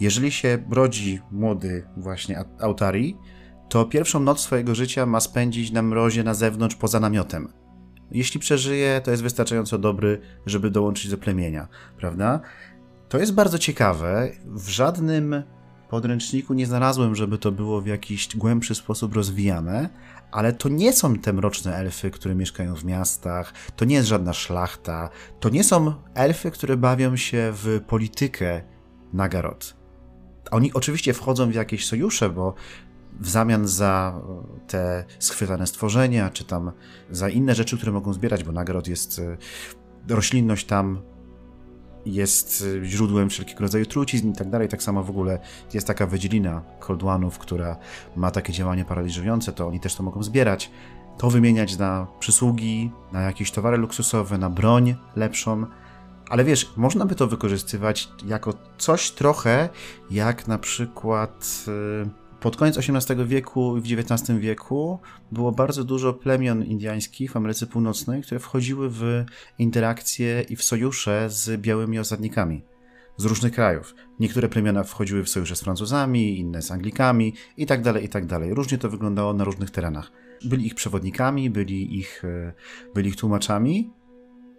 Jeżeli 0.00 0.32
się 0.32 0.58
rodzi 0.70 1.20
młody 1.30 1.86
właśnie 1.96 2.44
Autari, 2.60 3.16
to 3.68 3.84
pierwszą 3.84 4.20
noc 4.20 4.40
swojego 4.40 4.74
życia 4.74 5.06
ma 5.06 5.20
spędzić 5.20 5.72
na 5.72 5.82
mrozie 5.82 6.24
na 6.24 6.34
zewnątrz 6.34 6.76
poza 6.76 7.00
namiotem. 7.00 7.48
Jeśli 8.10 8.40
przeżyje, 8.40 9.00
to 9.04 9.10
jest 9.10 9.22
wystarczająco 9.22 9.78
dobry, 9.78 10.20
żeby 10.46 10.70
dołączyć 10.70 11.10
do 11.10 11.18
plemienia, 11.18 11.68
prawda? 11.98 12.40
To 13.08 13.18
jest 13.18 13.34
bardzo 13.34 13.58
ciekawe. 13.58 14.30
W 14.44 14.68
żadnym 14.68 15.42
podręczniku 15.90 16.54
nie 16.54 16.66
znalazłem, 16.66 17.14
żeby 17.14 17.38
to 17.38 17.52
było 17.52 17.80
w 17.80 17.86
jakiś 17.86 18.36
głębszy 18.36 18.74
sposób 18.74 19.14
rozwijane, 19.14 19.88
ale 20.32 20.52
to 20.52 20.68
nie 20.68 20.92
są 20.92 21.18
te 21.18 21.32
mroczne 21.32 21.76
elfy, 21.76 22.10
które 22.10 22.34
mieszkają 22.34 22.74
w 22.74 22.84
miastach, 22.84 23.52
to 23.76 23.84
nie 23.84 23.94
jest 23.94 24.08
żadna 24.08 24.32
szlachta, 24.32 25.10
to 25.40 25.48
nie 25.48 25.64
są 25.64 25.94
elfy, 26.14 26.50
które 26.50 26.76
bawią 26.76 27.16
się 27.16 27.52
w 27.52 27.80
politykę 27.86 28.62
Nagarot. 29.12 29.83
Oni 30.54 30.72
oczywiście 30.72 31.12
wchodzą 31.14 31.50
w 31.50 31.54
jakieś 31.54 31.86
sojusze, 31.86 32.30
bo 32.30 32.54
w 33.20 33.28
zamian 33.28 33.68
za 33.68 34.20
te 34.66 35.04
schwytane 35.18 35.66
stworzenia, 35.66 36.30
czy 36.30 36.44
tam 36.44 36.72
za 37.10 37.28
inne 37.28 37.54
rzeczy, 37.54 37.76
które 37.76 37.92
mogą 37.92 38.12
zbierać, 38.12 38.44
bo 38.44 38.52
nagród 38.52 38.88
jest 38.88 39.18
e, 39.18 40.14
roślinność 40.14 40.66
tam 40.66 41.02
jest 42.06 42.64
e, 42.82 42.84
źródłem 42.84 43.30
wszelkiego 43.30 43.60
rodzaju 43.60 43.86
trucizn 43.86 44.30
i 44.30 44.32
tak 44.32 44.50
dalej. 44.50 44.68
Tak 44.68 44.82
samo 44.82 45.02
w 45.02 45.10
ogóle 45.10 45.38
jest 45.74 45.86
taka 45.86 46.06
wydzielina 46.06 46.62
Coldwanów, 46.80 47.38
która 47.38 47.76
ma 48.16 48.30
takie 48.30 48.52
działanie 48.52 48.84
paraliżujące, 48.84 49.52
to 49.52 49.68
oni 49.68 49.80
też 49.80 49.94
to 49.94 50.02
mogą 50.02 50.22
zbierać. 50.22 50.70
To 51.18 51.30
wymieniać 51.30 51.78
na 51.78 52.06
przysługi, 52.18 52.90
na 53.12 53.20
jakieś 53.20 53.50
towary 53.50 53.76
luksusowe, 53.76 54.38
na 54.38 54.50
broń 54.50 54.94
lepszą. 55.16 55.66
Ale 56.28 56.44
wiesz, 56.44 56.72
można 56.76 57.06
by 57.06 57.14
to 57.14 57.26
wykorzystywać 57.26 58.08
jako 58.26 58.54
coś 58.78 59.10
trochę 59.10 59.68
jak 60.10 60.48
na 60.48 60.58
przykład 60.58 61.64
y, 62.06 62.24
pod 62.40 62.56
koniec 62.56 62.78
XVIII 62.78 63.26
wieku 63.26 63.76
i 63.76 63.80
w 63.80 63.98
XIX 63.98 64.38
wieku 64.38 65.00
było 65.32 65.52
bardzo 65.52 65.84
dużo 65.84 66.12
plemion 66.12 66.64
indiańskich 66.64 67.32
w 67.32 67.36
Ameryce 67.36 67.66
Północnej, 67.66 68.22
które 68.22 68.40
wchodziły 68.40 68.90
w 68.90 69.24
interakcje 69.58 70.44
i 70.48 70.56
w 70.56 70.62
sojusze 70.62 71.30
z 71.30 71.60
białymi 71.60 71.98
osadnikami 71.98 72.64
z 73.16 73.24
różnych 73.24 73.52
krajów. 73.52 73.94
Niektóre 74.20 74.48
plemiona 74.48 74.84
wchodziły 74.84 75.24
w 75.24 75.28
sojusze 75.28 75.56
z 75.56 75.60
Francuzami, 75.60 76.38
inne 76.38 76.62
z 76.62 76.70
Anglikami 76.70 77.34
i 77.56 77.66
tak 77.66 77.82
dalej, 77.82 78.04
i 78.04 78.08
tak 78.08 78.26
dalej. 78.26 78.54
Różnie 78.54 78.78
to 78.78 78.90
wyglądało 78.90 79.32
na 79.32 79.44
różnych 79.44 79.70
terenach. 79.70 80.12
Byli 80.44 80.66
ich 80.66 80.74
przewodnikami, 80.74 81.50
byli 81.50 81.98
ich, 81.98 82.24
y, 82.24 82.52
byli 82.94 83.08
ich 83.08 83.16
tłumaczami, 83.16 83.90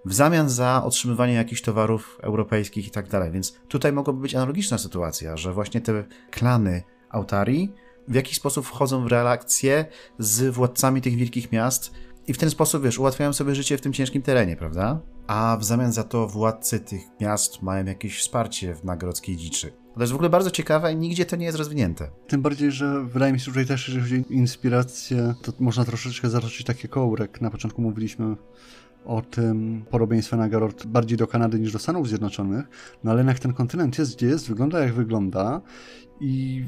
w 0.05 0.13
zamian 0.13 0.49
za 0.49 0.83
otrzymywanie 0.83 1.33
jakichś 1.33 1.61
towarów 1.61 2.17
europejskich 2.21 2.87
i 2.87 2.91
tak 2.91 3.09
dalej. 3.09 3.31
Więc 3.31 3.59
tutaj 3.67 3.93
mogłaby 3.93 4.19
być 4.19 4.35
analogiczna 4.35 4.77
sytuacja, 4.77 5.37
że 5.37 5.53
właśnie 5.53 5.81
te 5.81 6.03
klany 6.31 6.83
Autari 7.09 7.73
w 8.07 8.15
jakiś 8.15 8.37
sposób 8.37 8.65
wchodzą 8.65 9.03
w 9.03 9.07
relacje 9.07 9.85
z 10.19 10.53
władcami 10.53 11.01
tych 11.01 11.15
wielkich 11.15 11.51
miast 11.51 11.91
i 12.27 12.33
w 12.33 12.37
ten 12.37 12.49
sposób, 12.49 12.83
wiesz, 12.83 12.99
ułatwiają 12.99 13.33
sobie 13.33 13.55
życie 13.55 13.77
w 13.77 13.81
tym 13.81 13.93
ciężkim 13.93 14.21
terenie, 14.21 14.55
prawda? 14.55 15.01
A 15.27 15.57
w 15.59 15.63
zamian 15.63 15.91
za 15.91 16.03
to 16.03 16.27
władcy 16.27 16.79
tych 16.79 17.01
miast 17.21 17.61
mają 17.61 17.85
jakieś 17.85 18.19
wsparcie 18.19 18.75
w 18.75 18.83
nagrodzkiej 18.83 19.37
dziczy. 19.37 19.71
To 19.95 20.01
jest 20.01 20.11
w 20.11 20.15
ogóle 20.15 20.29
bardzo 20.29 20.51
ciekawe 20.51 20.93
i 20.93 20.95
nigdzie 20.95 21.25
to 21.25 21.35
nie 21.35 21.45
jest 21.45 21.57
rozwinięte. 21.57 22.11
Tym 22.27 22.41
bardziej, 22.41 22.71
że 22.71 23.03
wydaje 23.03 23.33
mi 23.33 23.39
się, 23.39 23.51
że 23.51 23.65
też, 23.65 23.87
jeżeli 23.87 24.03
chodzi 24.03 24.29
o 24.29 24.33
inspirację, 24.33 25.33
to 25.41 25.51
można 25.59 25.85
troszeczkę 25.85 26.29
zatoczyć 26.29 26.65
takie 26.65 26.87
kołrek. 26.87 27.41
Na 27.41 27.51
początku 27.51 27.81
mówiliśmy 27.81 28.35
o 29.05 29.21
tym 29.21 29.85
podobieństwie 29.89 30.37
Nagarot 30.37 30.85
bardziej 30.85 31.17
do 31.17 31.27
Kanady 31.27 31.59
niż 31.59 31.71
do 31.73 31.79
Stanów 31.79 32.09
Zjednoczonych, 32.09 32.69
no 33.03 33.11
ale 33.11 33.19
jednak 33.19 33.39
ten 33.39 33.53
kontynent 33.53 33.97
jest 33.97 34.15
gdzie 34.15 34.27
jest, 34.27 34.47
wygląda 34.47 34.79
jak 34.79 34.93
wygląda 34.93 35.61
i 36.19 36.65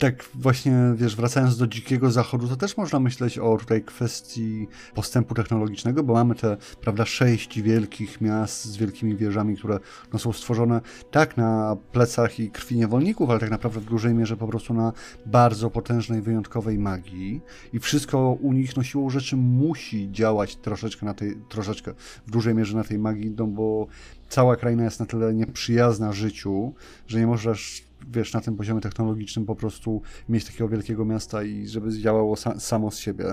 tak 0.00 0.24
właśnie, 0.34 0.72
wiesz, 0.94 1.16
wracając 1.16 1.56
do 1.56 1.66
dzikiego 1.66 2.10
zachodu, 2.10 2.48
to 2.48 2.56
też 2.56 2.76
można 2.76 3.00
myśleć 3.00 3.38
o 3.38 3.56
tutaj 3.56 3.82
kwestii 3.82 4.68
postępu 4.94 5.34
technologicznego, 5.34 6.02
bo 6.02 6.14
mamy 6.14 6.34
te, 6.34 6.56
prawda, 6.80 7.06
sześć 7.06 7.62
wielkich 7.62 8.20
miast 8.20 8.64
z 8.64 8.76
wielkimi 8.76 9.16
wieżami, 9.16 9.56
które 9.56 9.78
no, 10.12 10.18
są 10.18 10.32
stworzone 10.32 10.80
tak 11.10 11.36
na 11.36 11.76
plecach 11.92 12.40
i 12.40 12.50
krwi 12.50 12.76
niewolników, 12.76 13.30
ale 13.30 13.40
tak 13.40 13.50
naprawdę 13.50 13.80
w 13.80 13.84
dużej 13.84 14.14
mierze 14.14 14.36
po 14.36 14.46
prostu 14.46 14.74
na 14.74 14.92
bardzo 15.26 15.70
potężnej, 15.70 16.22
wyjątkowej 16.22 16.78
magii. 16.78 17.40
I 17.72 17.78
wszystko 17.78 18.32
u 18.32 18.52
nich, 18.52 18.76
no 18.76 18.82
siłą 18.82 19.10
rzeczy 19.10 19.36
musi 19.36 20.12
działać 20.12 20.56
troszeczkę 20.56 21.06
na 21.06 21.14
tej, 21.14 21.36
troszeczkę 21.48 21.94
w 22.26 22.30
dużej 22.30 22.54
mierze 22.54 22.76
na 22.76 22.84
tej 22.84 22.98
magii, 22.98 23.34
no 23.38 23.46
bo 23.46 23.86
cała 24.28 24.56
kraina 24.56 24.84
jest 24.84 25.00
na 25.00 25.06
tyle 25.06 25.34
nieprzyjazna 25.34 26.12
życiu, 26.12 26.74
że 27.06 27.20
nie 27.20 27.26
możesz 27.26 27.89
wiesz, 28.08 28.32
na 28.32 28.40
tym 28.40 28.56
poziomie 28.56 28.80
technologicznym 28.80 29.46
po 29.46 29.54
prostu 29.54 30.02
mieć 30.28 30.44
takiego 30.44 30.68
wielkiego 30.68 31.04
miasta 31.04 31.42
i 31.42 31.66
żeby 31.66 31.98
działało 31.98 32.36
sa 32.36 32.60
samo 32.60 32.90
z 32.90 32.98
siebie. 32.98 33.24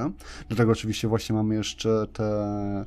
Do 0.50 0.56
tego 0.56 0.72
oczywiście 0.72 1.08
właśnie 1.08 1.36
mamy 1.36 1.56
jeszcze 1.56 2.08
te 2.14 2.86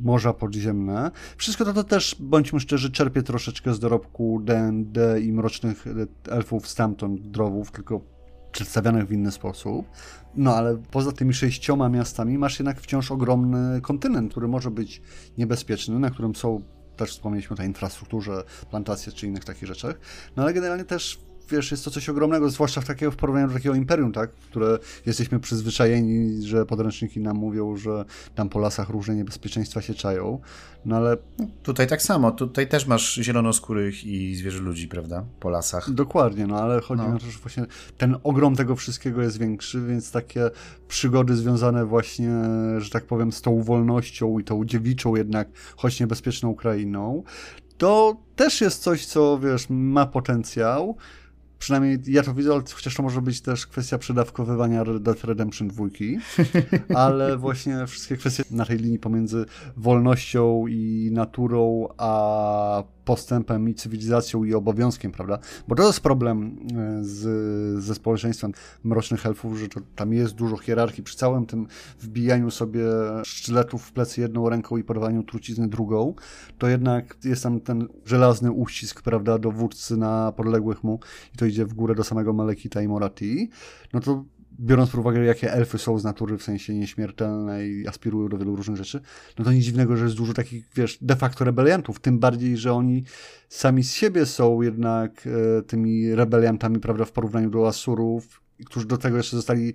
morza 0.00 0.32
podziemne. 0.32 1.10
Wszystko 1.36 1.64
to, 1.64 1.72
to 1.72 1.84
też, 1.84 2.16
bądźmy 2.20 2.60
szczerzy, 2.60 2.90
czerpie 2.90 3.22
troszeczkę 3.22 3.74
z 3.74 3.78
dorobku 3.78 4.40
D&D 4.44 5.20
i 5.20 5.32
Mrocznych 5.32 5.84
Elfów 6.28 6.68
stamtąd, 6.68 7.20
drowów, 7.20 7.70
tylko 7.70 8.00
przedstawianych 8.52 9.06
w 9.06 9.12
inny 9.12 9.30
sposób. 9.30 9.86
No 10.36 10.54
ale 10.54 10.76
poza 10.90 11.12
tymi 11.12 11.34
sześcioma 11.34 11.88
miastami 11.88 12.38
masz 12.38 12.58
jednak 12.58 12.80
wciąż 12.80 13.12
ogromny 13.12 13.80
kontynent, 13.80 14.30
który 14.30 14.48
może 14.48 14.70
być 14.70 15.02
niebezpieczny, 15.38 15.98
na 15.98 16.10
którym 16.10 16.34
są 16.34 16.62
też 16.98 17.10
wspomnieliśmy 17.10 17.54
o 17.54 17.56
tej 17.56 17.66
infrastrukturze, 17.66 18.44
plantacje 18.70 19.12
czy 19.12 19.26
innych 19.26 19.44
takich 19.44 19.68
rzeczach. 19.68 19.98
No 20.36 20.42
ale 20.42 20.52
generalnie 20.52 20.84
też 20.84 21.18
wiesz, 21.50 21.70
jest 21.70 21.84
to 21.84 21.90
coś 21.90 22.08
ogromnego, 22.08 22.50
zwłaszcza 22.50 22.80
w, 22.80 22.84
takiego, 22.84 23.12
w 23.12 23.16
porównaniu 23.16 23.48
do 23.48 23.54
takiego 23.54 23.74
imperium, 23.74 24.12
tak? 24.12 24.30
Które 24.30 24.78
jesteśmy 25.06 25.40
przyzwyczajeni, 25.40 26.42
że 26.46 26.66
podręczniki 26.66 27.20
nam 27.20 27.36
mówią, 27.36 27.76
że 27.76 28.04
tam 28.34 28.48
po 28.48 28.58
lasach 28.58 28.88
różne 28.88 29.14
niebezpieczeństwa 29.14 29.82
się 29.82 29.94
czają. 29.94 30.40
No 30.84 30.96
ale. 30.96 31.16
Tutaj 31.62 31.86
tak 31.86 32.02
samo, 32.02 32.30
tutaj 32.30 32.68
też 32.68 32.86
masz 32.86 33.14
zielonoskórych 33.14 34.04
i 34.04 34.36
zwierzę 34.36 34.58
ludzi, 34.58 34.88
prawda? 34.88 35.24
Po 35.40 35.50
lasach. 35.50 35.90
Dokładnie, 35.90 36.46
no 36.46 36.56
ale 36.56 36.80
chodzi 36.80 37.02
no. 37.02 37.16
o 37.16 37.18
to, 37.18 37.26
że 37.26 37.38
właśnie 37.38 37.66
ten 37.98 38.16
ogrom 38.22 38.56
tego 38.56 38.76
wszystkiego 38.76 39.22
jest 39.22 39.38
większy, 39.38 39.80
więc 39.80 40.12
takie 40.12 40.50
przygody 40.88 41.36
związane 41.36 41.84
właśnie, 41.84 42.30
że 42.78 42.90
tak 42.90 43.04
powiem, 43.04 43.32
z 43.32 43.42
tą 43.42 43.62
wolnością 43.62 44.38
i 44.38 44.44
tą 44.44 44.64
dziewiczą 44.64 45.16
jednak, 45.16 45.48
choć 45.76 46.00
niebezpieczną 46.00 46.54
krainą, 46.54 47.22
to 47.78 48.16
też 48.36 48.60
jest 48.60 48.82
coś, 48.82 49.06
co 49.06 49.38
wiesz, 49.38 49.66
ma 49.68 50.06
potencjał. 50.06 50.96
Przynajmniej 51.58 51.98
ja 52.06 52.22
to 52.22 52.34
widzę, 52.34 52.60
chociaż 52.74 52.94
to 52.94 53.02
może 53.02 53.22
być 53.22 53.40
też 53.40 53.66
kwestia 53.66 53.98
przedawkowywania 53.98 54.84
Red 54.84 55.02
Dead 55.02 55.24
Redemption 55.24 55.68
2, 55.68 55.84
ale 57.04 57.36
właśnie 57.36 57.86
wszystkie 57.86 58.16
kwestie 58.16 58.42
na 58.50 58.66
tej 58.66 58.78
linii 58.78 58.98
pomiędzy 58.98 59.44
wolnością 59.76 60.66
i 60.66 61.10
naturą, 61.12 61.88
a 61.98 62.82
postępem 63.08 63.68
i 63.68 63.74
cywilizacją 63.74 64.44
i 64.44 64.54
obowiązkiem, 64.54 65.12
prawda? 65.12 65.38
Bo 65.68 65.74
to 65.74 65.86
jest 65.86 66.00
problem 66.00 66.56
e, 66.76 67.04
z, 67.04 67.84
ze 67.84 67.94
społeczeństwem 67.94 68.52
mrocznych 68.84 69.26
elfów, 69.26 69.58
że 69.58 69.68
to, 69.68 69.80
tam 69.96 70.12
jest 70.12 70.34
dużo 70.34 70.56
hierarchii. 70.56 71.04
Przy 71.04 71.16
całym 71.16 71.46
tym 71.46 71.66
wbijaniu 72.00 72.50
sobie 72.50 72.84
sztyletów 73.24 73.82
w 73.82 73.92
plecy 73.92 74.20
jedną 74.20 74.48
ręką 74.48 74.76
i 74.76 74.84
porwaniu 74.84 75.22
trucizny 75.22 75.68
drugą, 75.68 76.14
to 76.58 76.68
jednak 76.68 77.16
jest 77.24 77.42
tam 77.42 77.60
ten 77.60 77.88
żelazny 78.04 78.52
uścisk, 78.52 79.02
prawda, 79.02 79.38
dowódcy 79.38 79.96
na 79.96 80.32
podległych 80.32 80.84
mu 80.84 81.00
i 81.34 81.38
to 81.38 81.46
idzie 81.46 81.64
w 81.66 81.74
górę 81.74 81.94
do 81.94 82.04
samego 82.04 82.32
Malekita 82.32 82.82
i 82.82 82.88
Morati. 82.88 83.50
No 83.92 84.00
to 84.00 84.24
biorąc 84.60 84.90
pod 84.90 85.00
uwagę, 85.00 85.24
jakie 85.24 85.52
elfy 85.52 85.78
są 85.78 85.98
z 85.98 86.04
natury, 86.04 86.38
w 86.38 86.42
sensie 86.42 86.74
nieśmiertelne 86.74 87.68
i 87.68 87.88
aspirują 87.88 88.28
do 88.28 88.38
wielu 88.38 88.56
różnych 88.56 88.76
rzeczy, 88.76 89.00
no 89.38 89.44
to 89.44 89.52
nic 89.52 89.64
dziwnego, 89.64 89.96
że 89.96 90.04
jest 90.04 90.16
dużo 90.16 90.32
takich, 90.34 90.64
wiesz, 90.74 90.98
de 91.00 91.16
facto 91.16 91.44
rebeliantów, 91.44 92.00
tym 92.00 92.18
bardziej, 92.18 92.56
że 92.56 92.72
oni 92.72 93.04
sami 93.48 93.84
z 93.84 93.92
siebie 93.92 94.26
są 94.26 94.62
jednak 94.62 95.26
e, 95.26 95.62
tymi 95.62 96.14
rebeliantami, 96.14 96.80
prawda, 96.80 97.04
w 97.04 97.12
porównaniu 97.12 97.50
do 97.50 97.68
Asurów, 97.68 98.40
którzy 98.66 98.86
do 98.86 98.98
tego 98.98 99.16
jeszcze 99.16 99.36
zostali 99.36 99.74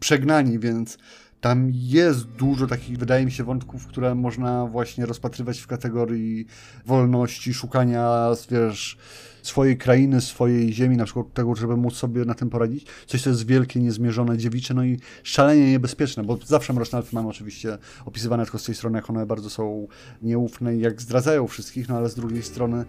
przegnani, 0.00 0.58
więc 0.58 0.98
tam 1.44 1.70
jest 1.72 2.26
dużo 2.26 2.66
takich, 2.66 2.98
wydaje 2.98 3.24
mi 3.24 3.32
się, 3.32 3.44
wątków, 3.44 3.86
które 3.86 4.14
można 4.14 4.66
właśnie 4.66 5.06
rozpatrywać 5.06 5.60
w 5.60 5.66
kategorii 5.66 6.46
wolności, 6.86 7.54
szukania, 7.54 8.30
wiesz, 8.50 8.98
swojej 9.42 9.78
krainy, 9.78 10.20
swojej 10.20 10.72
ziemi, 10.72 10.96
na 10.96 11.04
przykład 11.04 11.32
tego, 11.34 11.54
żeby 11.54 11.76
móc 11.76 11.94
sobie 11.94 12.24
na 12.24 12.34
tym 12.34 12.50
poradzić. 12.50 12.86
Coś, 13.06 13.22
co 13.22 13.30
jest 13.30 13.46
wielkie, 13.46 13.80
niezmierzone, 13.80 14.38
dziewicze, 14.38 14.74
no 14.74 14.84
i 14.84 15.00
szalenie 15.22 15.70
niebezpieczne, 15.70 16.24
bo 16.24 16.38
zawsze 16.46 16.72
Mroczne 16.72 16.98
Elfy 16.98 17.14
mamy 17.14 17.28
oczywiście 17.28 17.78
opisywane 18.04 18.44
tylko 18.44 18.58
z 18.58 18.64
tej 18.64 18.74
strony, 18.74 18.98
jak 18.98 19.10
one 19.10 19.26
bardzo 19.26 19.50
są 19.50 19.86
nieufne 20.22 20.76
i 20.76 20.80
jak 20.80 21.02
zdradzają 21.02 21.46
wszystkich, 21.46 21.88
no 21.88 21.96
ale 21.96 22.08
z 22.08 22.14
drugiej 22.14 22.42
strony 22.42 22.84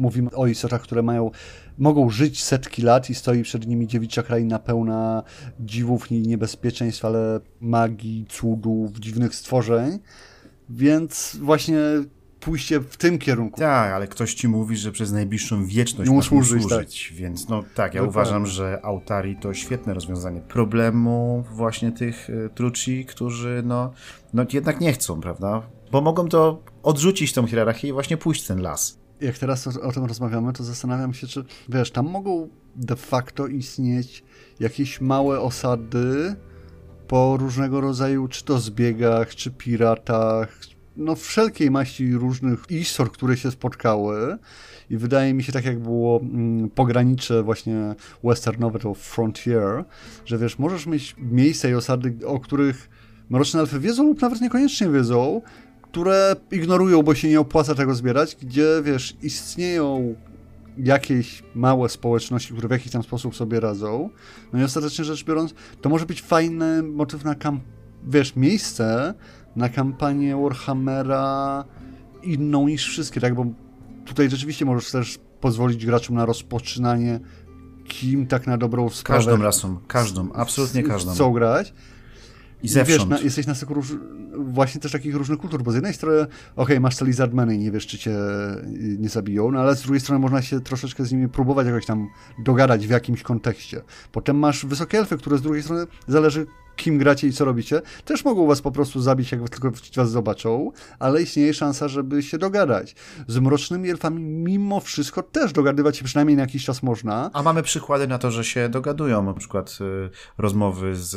mówimy 0.00 0.30
o 0.30 0.46
istotach, 0.46 0.82
które 0.82 1.02
mają, 1.02 1.30
mogą 1.78 2.10
żyć 2.10 2.42
setki 2.42 2.82
lat 2.82 3.10
i 3.10 3.14
stoi 3.14 3.42
przed 3.42 3.66
nimi 3.66 3.86
dziewicza 3.86 4.22
kraina 4.22 4.58
pełna 4.58 5.22
dziwów 5.60 6.12
i 6.12 6.20
niebezpieczeństw, 6.20 7.04
ale 7.04 7.40
magii, 7.60 8.26
cudów, 8.28 8.98
dziwnych 8.98 9.34
stworzeń. 9.34 9.98
Więc 10.68 11.36
właśnie 11.40 11.78
pójście 12.40 12.80
w 12.80 12.96
tym 12.96 13.18
kierunku. 13.18 13.60
Tak, 13.60 13.92
ale 13.92 14.08
ktoś 14.08 14.34
ci 14.34 14.48
mówi, 14.48 14.76
że 14.76 14.92
przez 14.92 15.12
najbliższą 15.12 15.66
wieczność 15.66 16.10
mu 16.10 16.22
służyć, 16.22 16.62
służyć 16.62 17.08
tak. 17.08 17.18
więc 17.18 17.48
no 17.48 17.62
tak, 17.62 17.94
ja 17.94 18.00
Dokładnie. 18.00 18.08
uważam, 18.08 18.46
że 18.46 18.80
Autari 18.82 19.36
to 19.36 19.54
świetne 19.54 19.94
rozwiązanie 19.94 20.40
problemu 20.40 21.44
właśnie 21.52 21.92
tych 21.92 22.30
y, 22.30 22.50
truci, 22.54 23.04
którzy 23.04 23.62
no, 23.64 23.92
no 24.32 24.44
jednak 24.52 24.80
nie 24.80 24.92
chcą, 24.92 25.20
prawda? 25.20 25.62
Bo 25.92 26.00
mogą 26.00 26.28
to 26.28 26.62
odrzucić 26.82 27.32
tą 27.32 27.46
hierarchię 27.46 27.88
i 27.88 27.92
właśnie 27.92 28.16
pójść 28.16 28.44
w 28.44 28.46
ten 28.46 28.62
las. 28.62 28.99
Jak 29.20 29.38
teraz 29.38 29.66
o, 29.66 29.92
tym 29.92 30.04
rozmawiamy, 30.04 30.52
to 30.52 30.64
zastanawiam 30.64 31.14
się, 31.14 31.26
czy 31.26 31.44
wiesz, 31.68 31.90
tam 31.90 32.06
mogą 32.06 32.48
de 32.76 32.96
facto 32.96 33.46
istnieć 33.46 34.24
jakieś 34.60 35.00
małe 35.00 35.40
osady 35.40 36.36
po 37.08 37.36
różnego 37.36 37.80
rodzaju, 37.80 38.28
czy 38.28 38.44
to 38.44 38.58
zbiegach, 38.58 39.34
czy 39.34 39.50
piratach, 39.50 40.60
no 40.96 41.16
wszelkiej 41.16 41.70
maści 41.70 42.14
różnych 42.14 42.64
istor, 42.70 43.12
które 43.12 43.36
się 43.36 43.50
spotkały. 43.50 44.38
I 44.90 44.96
wydaje 44.96 45.34
mi 45.34 45.42
się 45.42 45.52
tak 45.52 45.64
jak 45.64 45.78
było 45.78 46.20
mm, 46.20 46.70
pogranicze 46.70 47.42
właśnie 47.42 47.94
westernowe 48.24 48.78
to 48.78 48.94
Frontier, 48.94 49.84
że 50.24 50.38
wiesz, 50.38 50.58
możesz 50.58 50.86
mieć 50.86 51.16
miejsca 51.18 51.68
i 51.68 51.74
osady, 51.74 52.16
o 52.26 52.40
których 52.40 52.90
Mroczne 53.30 53.60
Elfy 53.60 53.80
wiedzą 53.80 54.02
lub 54.02 54.22
nawet 54.22 54.40
niekoniecznie 54.40 54.88
wiedzą, 54.88 55.42
które 55.90 56.36
ignorują, 56.50 57.02
bo 57.02 57.14
się 57.14 57.28
nie 57.28 57.40
opłaca 57.40 57.74
tego 57.74 57.94
zbierać, 57.94 58.36
gdzie 58.42 58.66
wiesz, 58.84 59.16
istnieją 59.22 60.14
jakieś 60.78 61.42
małe 61.54 61.88
społeczności, 61.88 62.52
które 62.52 62.68
w 62.68 62.70
jakiś 62.70 62.92
tam 62.92 63.02
sposób 63.02 63.36
sobie 63.36 63.60
radzą. 63.60 64.10
No 64.52 64.60
i 64.60 64.64
ostatecznie 64.64 65.04
rzecz 65.04 65.24
biorąc, 65.24 65.54
to 65.80 65.88
może 65.88 66.06
być 66.06 66.22
fajny 66.22 66.82
motyw 66.82 67.24
na 67.24 67.34
kamp, 67.34 67.62
wiesz, 68.06 68.36
miejsce, 68.36 69.14
na 69.56 69.68
kampanię 69.68 70.36
Warhammera 70.36 71.64
inną 72.22 72.68
niż 72.68 72.88
wszystkie, 72.88 73.20
tak? 73.20 73.34
Bo 73.34 73.46
tutaj 74.04 74.30
rzeczywiście 74.30 74.64
możesz 74.64 74.90
też 74.90 75.18
pozwolić 75.40 75.86
graczom 75.86 76.16
na 76.16 76.26
rozpoczynanie 76.26 77.20
kim 77.88 78.26
tak 78.26 78.46
na 78.46 78.58
dobrą 78.58 78.90
sprawę... 78.90 79.24
Każdą 79.24 79.42
rasą, 79.42 79.78
każdą, 79.88 80.32
absolutnie 80.32 80.82
każdą. 80.82 81.12
Chcą 81.12 81.32
grać. 81.32 81.74
I 82.62 82.68
zewsząd. 82.68 83.10
Wiesz, 83.10 83.18
na, 83.18 83.24
jesteś 83.24 83.46
na 83.46 83.54
styku 83.54 83.74
róż, 83.74 83.92
właśnie 84.38 84.80
też 84.80 84.92
takich 84.92 85.14
różnych 85.14 85.38
kultur, 85.38 85.62
bo 85.62 85.72
z 85.72 85.74
jednej 85.74 85.94
strony, 85.94 86.22
okej, 86.22 86.32
okay, 86.56 86.80
masz 86.80 86.96
te 86.96 87.04
lizardmeny 87.04 87.54
i 87.54 87.58
nie 87.58 87.70
wiesz, 87.70 87.86
czy 87.86 87.98
cię 87.98 88.10
y, 88.10 88.96
nie 88.98 89.08
zabiją, 89.08 89.50
no 89.50 89.60
ale 89.60 89.76
z 89.76 89.82
drugiej 89.82 90.00
strony 90.00 90.18
można 90.18 90.42
się 90.42 90.60
troszeczkę 90.60 91.04
z 91.04 91.12
nimi 91.12 91.28
próbować 91.28 91.66
jakoś 91.66 91.86
tam 91.86 92.08
dogadać 92.38 92.86
w 92.86 92.90
jakimś 92.90 93.22
kontekście. 93.22 93.82
Potem 94.12 94.38
masz 94.38 94.66
wysokie 94.66 94.98
elfy, 94.98 95.18
które 95.18 95.38
z 95.38 95.42
drugiej 95.42 95.62
strony 95.62 95.86
zależy 96.06 96.46
kim 96.80 96.98
gracie 96.98 97.26
i 97.26 97.32
co 97.32 97.44
robicie, 97.44 97.82
też 98.04 98.24
mogą 98.24 98.46
was 98.46 98.60
po 98.62 98.72
prostu 98.72 99.00
zabić, 99.00 99.32
jak 99.32 99.50
tylko 99.50 99.70
was 99.96 100.10
zobaczą, 100.10 100.72
ale 100.98 101.22
istnieje 101.22 101.54
szansa, 101.54 101.88
żeby 101.88 102.22
się 102.22 102.38
dogadać. 102.38 102.94
Z 103.26 103.38
mrocznymi 103.38 103.90
elfami 103.90 104.22
mimo 104.22 104.80
wszystko 104.80 105.22
też 105.22 105.52
dogadywać 105.52 105.96
się 105.96 106.04
przynajmniej 106.04 106.36
na 106.36 106.42
jakiś 106.42 106.64
czas 106.64 106.82
można. 106.82 107.30
A 107.32 107.42
mamy 107.42 107.62
przykłady 107.62 108.06
na 108.06 108.18
to, 108.18 108.30
że 108.30 108.44
się 108.44 108.68
dogadują, 108.68 109.22
na 109.22 109.34
przykład 109.34 109.78
y, 109.80 110.10
rozmowy 110.38 110.96
z, 110.96 111.10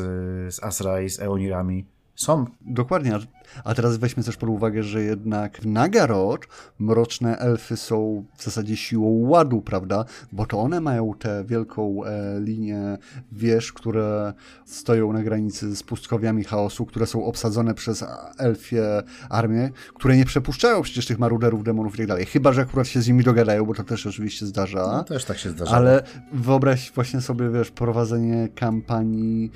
z 0.55 0.63
Asra 0.63 1.01
i 1.01 1.09
z 1.09 1.19
Eonirami 1.19 1.85
są. 2.15 2.45
Dokładnie. 2.61 3.19
A 3.63 3.75
teraz 3.75 3.97
weźmy 3.97 4.23
też 4.23 4.37
pod 4.37 4.49
uwagę, 4.49 4.83
że 4.83 5.03
jednak 5.03 5.61
w 5.61 5.65
Nagarot 5.65 6.47
mroczne 6.79 7.37
elfy 7.37 7.77
są 7.77 8.25
w 8.37 8.43
zasadzie 8.43 8.77
siłą 8.77 9.09
ładu, 9.09 9.61
prawda? 9.61 10.05
Bo 10.31 10.45
to 10.45 10.59
one 10.59 10.81
mają 10.81 11.13
tę 11.19 11.43
wielką 11.45 12.03
e, 12.03 12.39
linię 12.39 12.97
wież, 13.31 13.73
które 13.73 14.33
stoją 14.65 15.13
na 15.13 15.23
granicy 15.23 15.75
z 15.75 15.83
pustkowiami 15.83 16.43
chaosu, 16.43 16.85
które 16.85 17.07
są 17.07 17.25
obsadzone 17.25 17.73
przez 17.73 18.05
elfie 18.37 19.03
armię, 19.29 19.69
które 19.95 20.17
nie 20.17 20.25
przepuszczają 20.25 20.81
przecież 20.81 21.05
tych 21.05 21.19
maruderów, 21.19 21.63
demonów 21.63 21.95
i 21.95 21.97
tak 21.97 22.07
dalej. 22.07 22.25
Chyba, 22.25 22.53
że 22.53 22.61
akurat 22.61 22.87
się 22.87 23.01
z 23.01 23.07
nimi 23.07 23.23
dogadają, 23.23 23.65
bo 23.65 23.73
to 23.73 23.83
też 23.83 24.07
oczywiście 24.07 24.45
zdarza. 24.45 24.87
No 24.87 25.03
też 25.03 25.25
tak 25.25 25.37
się 25.37 25.49
zdarza. 25.49 25.71
Ale 25.71 26.03
wyobraź 26.33 26.91
właśnie 26.91 27.21
sobie, 27.21 27.49
wiesz, 27.49 27.71
prowadzenie 27.71 28.47
kampanii 28.55 29.51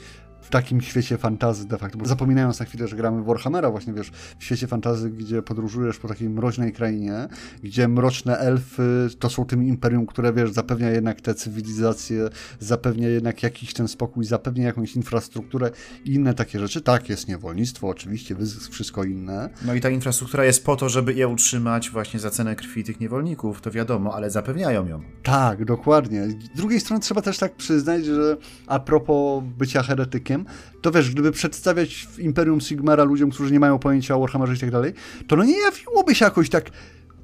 w 0.48 0.50
takim 0.50 0.82
świecie 0.82 1.18
fantazy 1.18 1.68
de 1.68 1.78
facto, 1.78 1.98
bo 1.98 2.06
zapominając 2.06 2.60
na 2.60 2.66
chwilę, 2.66 2.88
że 2.88 2.96
gramy 2.96 3.22
w 3.22 3.26
Warhammera 3.26 3.72
właśnie, 3.72 3.94
wiesz, 3.94 4.12
w 4.40 4.44
świecie 4.44 4.68
fantazy, 4.68 5.10
gdzie 5.10 5.42
podróżujesz 5.42 5.98
po 6.00 6.08
takiej 6.08 6.30
mroźnej 6.30 6.74
krainie, 6.74 7.28
gdzie 7.64 7.88
mroczne 7.88 8.38
elfy 8.38 9.10
to 9.20 9.30
są 9.30 9.46
tym 9.46 9.64
imperium, 9.64 10.06
które, 10.06 10.34
wiesz, 10.34 10.52
zapewnia 10.52 10.90
jednak 10.90 11.22
te 11.22 11.36
cywilizacje, 11.36 12.30
zapewnia 12.60 13.10
jednak 13.10 13.44
jakiś 13.44 13.74
ten 13.74 13.88
spokój, 13.88 14.26
zapewnia 14.26 14.66
jakąś 14.66 14.96
infrastrukturę 14.96 15.72
i 16.06 16.14
inne 16.14 16.34
takie 16.34 16.60
rzeczy. 16.60 16.82
Tak, 16.82 17.10
jest 17.10 17.28
niewolnictwo, 17.28 17.88
oczywiście, 17.88 18.36
wyzysk, 18.36 18.72
wszystko 18.72 19.04
inne. 19.04 19.50
No 19.66 19.74
i 19.74 19.82
ta 19.82 19.90
infrastruktura 19.90 20.46
jest 20.46 20.66
po 20.66 20.76
to, 20.76 20.90
żeby 20.90 21.14
je 21.14 21.28
utrzymać 21.28 21.90
właśnie 21.90 22.20
za 22.20 22.30
cenę 22.30 22.56
krwi 22.56 22.84
tych 22.84 23.00
niewolników, 23.00 23.62
to 23.62 23.72
wiadomo, 23.72 24.16
ale 24.16 24.30
zapewniają 24.30 24.88
ją. 24.88 25.02
Tak, 25.24 25.66
dokładnie. 25.66 26.28
Z 26.28 26.58
drugiej 26.58 26.80
strony 26.80 27.02
trzeba 27.02 27.22
też 27.22 27.38
tak 27.38 27.56
przyznać, 27.56 28.06
że 28.06 28.38
a 28.68 28.80
propos 28.80 29.44
bycia 29.58 29.84
heretykiem, 29.84 30.37
to 30.82 30.92
wiesz, 30.92 31.12
gdyby 31.12 31.32
przedstawiać 31.32 32.08
Imperium 32.18 32.62
Sigmara 32.62 33.04
ludziom, 33.04 33.30
którzy 33.30 33.54
nie 33.54 33.60
mają 33.60 33.80
pojęcia 33.80 34.16
o 34.16 34.20
Warhammerze 34.20 34.56
i 34.56 34.60
tak 34.60 34.72
dalej, 34.72 34.94
to 35.28 35.36
no 35.36 35.44
nie 35.44 35.60
jawiłoby 35.60 36.16
się 36.16 36.26
jakoś 36.26 36.50
tak 36.50 36.72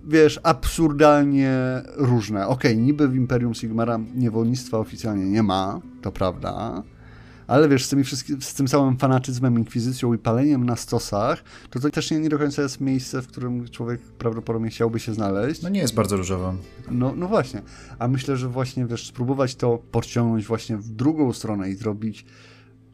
wiesz, 0.08 0.40
absurdalnie 0.44 1.82
różne. 1.96 2.48
Okej, 2.48 2.72
okay, 2.72 2.84
niby 2.84 3.08
w 3.08 3.16
Imperium 3.16 3.54
Sigmara 3.54 4.00
niewolnictwa 4.16 4.78
oficjalnie 4.78 5.26
nie 5.26 5.44
ma, 5.44 5.80
to 6.02 6.12
prawda, 6.12 6.84
ale 7.48 7.70
wiesz, 7.70 7.86
z, 7.86 7.90
tymi 7.90 8.04
wszystkim, 8.04 8.42
z 8.42 8.54
tym 8.54 8.68
całym 8.68 8.98
fanatyzmem, 8.98 9.58
inkwizycją 9.58 10.14
i 10.14 10.18
paleniem 10.18 10.66
na 10.66 10.76
stosach, 10.76 11.44
to 11.70 11.80
to 11.80 11.90
też 11.90 12.12
nie, 12.12 12.20
nie 12.20 12.30
do 12.30 12.38
końca 12.38 12.62
jest 12.62 12.82
miejsce, 12.82 13.22
w 13.22 13.28
którym 13.28 13.70
człowiek 13.70 14.02
prawdopodobnie 14.02 14.70
chciałby 14.70 15.00
się 15.00 15.14
znaleźć. 15.14 15.62
No 15.62 15.70
nie 15.70 15.80
jest 15.80 15.94
bardzo 15.94 16.18
różowo. 16.18 16.54
No, 16.92 17.14
no 17.16 17.28
właśnie. 17.28 17.62
A 18.00 18.08
myślę, 18.08 18.38
że 18.38 18.48
właśnie, 18.48 18.86
wiesz, 18.86 19.08
spróbować 19.08 19.56
to 19.56 19.80
podciągnąć 19.92 20.46
właśnie 20.46 20.78
w 20.78 20.90
drugą 20.90 21.34
stronę 21.34 21.70
i 21.70 21.76
zrobić 21.76 22.26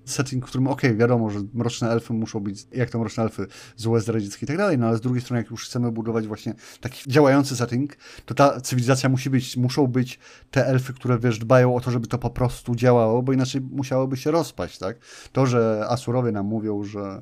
setting, 0.06 0.46
w 0.46 0.50
którym 0.50 0.68
okej, 0.68 0.90
okay, 0.90 1.00
wiadomo, 1.00 1.30
że 1.30 1.40
mroczne 1.54 1.92
elfy 1.92 2.14
muszą 2.14 2.40
być, 2.40 2.68
jak 2.72 2.90
to 2.90 3.00
mroczne 3.00 3.24
elfy, 3.24 3.48
złe, 3.76 4.02
zdradzieckie 4.02 4.46
i 4.46 4.48
tak 4.48 4.58
dalej, 4.58 4.78
no 4.78 4.88
ale 4.88 4.98
z 4.98 5.02
drugiej 5.02 5.22
strony, 5.22 5.42
jak 5.42 5.52
już 5.52 5.66
chcemy 5.66 5.92
budować 5.92 6.28
właśnie 6.28 6.54
taki 6.82 7.12
działający 7.12 7.56
setting, 7.56 7.98
to 8.26 8.34
ta 8.34 8.62
cywilizacja 8.62 9.10
musi 9.10 9.30
być, 9.30 9.58
muszą 9.58 9.88
być 9.88 10.20
te 10.52 10.68
elfy, 10.68 10.94
które, 10.94 11.20
wiesz, 11.20 11.40
dbają 11.40 11.76
o 11.76 11.82
to, 11.82 11.92
żeby 11.92 12.08
to 12.08 12.18
po 12.18 12.30
prostu 12.30 12.76
działało, 12.76 13.24
bo 13.24 13.34
inaczej 13.34 13.62
musiałoby 13.62 14.18
się 14.18 14.32
rozpaść, 14.32 14.78
tak? 14.78 14.98
To, 15.32 15.46
że 15.46 15.86
Asurowie 15.90 16.32
nam 16.32 16.46
mówią, 16.46 16.84
że 16.84 17.22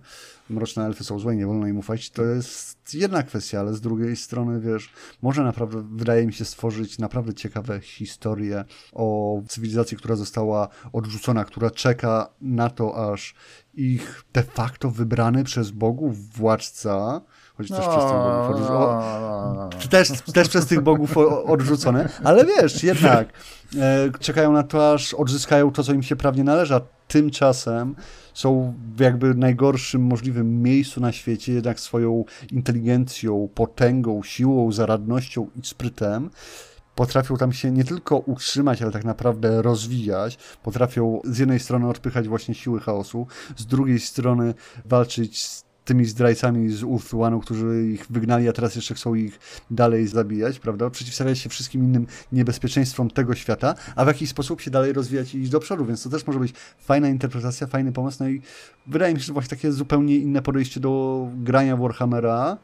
mroczne 0.50 0.86
elfy 0.86 1.04
są 1.04 1.20
złe 1.20 1.36
nie 1.36 1.46
wolno 1.46 1.68
im 1.68 1.78
ufać, 1.78 2.10
to 2.10 2.24
jest 2.24 2.94
jedna 2.94 3.24
kwestia, 3.24 3.60
ale 3.60 3.74
z 3.74 3.82
drugiej 3.82 4.16
strony, 4.16 4.60
wiesz, 4.60 4.90
może 5.22 5.44
naprawdę, 5.44 5.84
wydaje 5.92 6.28
mi 6.28 6.34
się, 6.34 6.46
stworzyć 6.46 7.00
naprawdę 7.00 7.34
ciekawe 7.34 7.80
historie 7.80 8.66
o 8.94 9.40
cywilizacji, 9.48 9.98
która 9.98 10.16
została 10.16 10.68
odrzucona, 10.94 11.46
która 11.46 11.72
czeka 11.72 12.30
na 12.42 12.70
to, 12.70 13.12
aż 13.14 13.36
ich 13.74 14.24
de 14.34 14.44
facto 14.44 14.90
wybrany 14.90 15.44
przez 15.44 15.72
bogów 15.72 16.34
władca, 16.34 17.22
choć 17.58 17.70
też 17.70 17.78
no, 17.78 17.88
przez 17.88 18.04
tych 18.04 18.14
bogów 18.14 18.56
odrzucone, 18.56 19.70
też, 19.90 20.12
też 20.34 20.50
przez 20.50 20.66
tych 20.66 20.82
bogów 20.82 21.18
odrzucone, 21.46 22.10
ale 22.24 22.46
wiesz, 22.46 22.84
jednak 22.84 23.30
e, 23.78 24.10
czekają 24.20 24.52
na 24.52 24.64
to, 24.64 24.94
aż 24.94 25.14
odzyskają 25.14 25.72
to, 25.72 25.84
co 25.84 25.94
im 25.94 26.04
się 26.04 26.16
prawnie 26.16 26.44
należy, 26.44 26.76
tymczasem 27.08 27.96
są 28.34 28.74
w 28.96 29.00
jakby 29.00 29.36
najgorszym 29.36 30.02
możliwym 30.02 30.62
miejscu 30.62 31.02
na 31.02 31.12
świecie, 31.12 31.54
jednak 31.54 31.80
swoją 31.80 32.26
inteligencją, 32.52 33.50
potęgą, 33.56 34.24
siłą, 34.24 34.72
zaradnością 34.72 35.50
i 35.56 35.68
sprytem 35.68 36.30
potrafią 36.98 37.38
tam 37.38 37.54
się 37.54 37.72
nie 37.72 37.84
tylko 37.84 38.18
utrzymać, 38.18 38.82
ale 38.82 38.92
tak 38.92 39.06
naprawdę 39.06 39.62
rozwijać. 39.62 40.38
Potrafią 40.64 41.22
z 41.24 41.38
jednej 41.38 41.60
strony 41.60 41.90
odpychać 41.90 42.28
właśnie 42.28 42.56
siły 42.56 42.80
chaosu, 42.80 43.28
z 43.58 43.66
drugiej 43.66 44.00
strony 44.00 44.54
walczyć 44.86 45.44
z 45.44 45.67
tymi 45.88 46.06
zdrajcami 46.06 46.70
z 46.70 46.84
Ulthuanu, 46.84 47.40
którzy 47.40 47.88
ich 47.88 48.06
wygnali, 48.10 48.50
a 48.50 48.54
teraz 48.54 48.76
jeszcze 48.76 48.94
chcą 48.94 49.16
ich 49.16 49.40
dalej 49.72 50.08
zabijać, 50.08 50.60
prawda? 50.60 50.90
Przeciwstawiać 50.90 51.40
się 51.40 51.50
wszystkim 51.50 51.84
innym 51.84 52.08
niebezpieczeństwom 52.32 53.10
tego 53.10 53.36
świata, 53.36 53.76
a 53.96 54.06
w 54.06 54.08
jakiś 54.08 54.30
sposób 54.30 54.62
się 54.62 54.72
dalej 54.72 54.94
rozwijać 54.94 55.36
i 55.36 55.42
iść 55.42 55.52
do 55.52 55.60
przodu, 55.60 55.86
więc 55.86 56.04
to 56.04 56.10
też 56.10 56.28
może 56.28 56.40
być 56.40 56.54
fajna 56.80 57.10
interpretacja, 57.10 57.68
fajny 57.68 57.92
pomysł, 57.92 58.18
no 58.20 58.30
i 58.30 58.42
wydaje 58.88 59.14
mi 59.14 59.20
się, 59.20 59.26
że 59.26 59.34
właśnie 59.34 59.50
takie 59.50 59.72
zupełnie 59.72 60.16
inne 60.16 60.42
podejście 60.42 60.80
do 60.80 61.28
grania 61.36 61.78
Warhammera, 61.78 62.58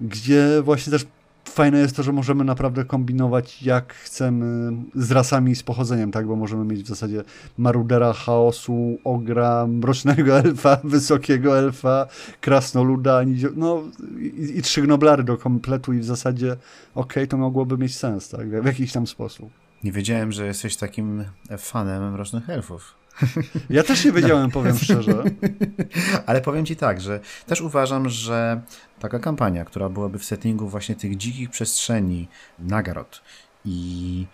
gdzie 0.00 0.62
właśnie 0.62 0.90
też 0.90 1.06
fajne 1.44 1.78
jest 1.78 1.96
to, 1.96 2.02
że 2.02 2.12
możemy 2.12 2.44
naprawdę 2.44 2.84
kombinować 2.84 3.62
jak 3.62 3.94
chcemy 3.94 4.72
z 4.94 5.10
rasami 5.10 5.52
i 5.52 5.56
z 5.56 5.62
pochodzeniem, 5.62 6.12
tak? 6.12 6.26
Bo 6.26 6.36
możemy 6.36 6.64
mieć 6.64 6.82
w 6.82 6.88
zasadzie 6.88 7.24
marudera, 7.58 8.12
chaosu, 8.12 8.98
ogra, 9.04 9.66
mrocznego 9.66 10.38
elfa, 10.44 10.78
wysokiego 10.84 11.58
elfa, 11.58 12.06
krasnoluda, 12.40 13.20
no 13.56 13.82
i, 14.18 14.58
i 14.58 14.62
trzy 14.62 14.82
gnoblary 14.82 15.24
do 15.24 15.36
kompletu 15.36 15.92
i 15.92 15.98
w 15.98 16.04
zasadzie 16.04 16.56
okay, 16.94 17.26
to 17.26 17.36
mogłoby 17.36 17.78
mieć 17.78 17.96
sens, 17.96 18.28
tak? 18.28 18.62
W 18.62 18.66
jakiś 18.66 18.92
tam 18.92 19.06
sposób. 19.06 19.50
Nie 19.84 19.92
wiedziałem, 19.92 20.32
że 20.32 20.46
jesteś 20.46 20.76
takim 20.76 21.24
fanem 21.58 22.12
mrocznych 22.12 22.50
elfów. 22.50 23.01
Ja 23.70 23.82
też 23.82 24.04
nie 24.04 24.12
wiedziałem, 24.12 24.50
powiem 24.50 24.78
szczerze. 24.78 25.24
Ale 26.26 26.40
powiem 26.40 26.66
ci 26.66 26.76
tak, 26.76 27.00
że 27.00 27.20
też 27.46 27.60
uważam, 27.60 28.08
że 28.08 28.62
taka 29.00 29.18
kampania, 29.18 29.64
która 29.64 29.88
byłaby 29.88 30.18
w 30.18 30.24
settingu 30.24 30.68
właśnie 30.68 30.96
tych 30.96 31.16
dzikich 31.16 31.50
przestrzeni 31.50 32.28
Nagarot 32.58 33.22
i 33.64 34.26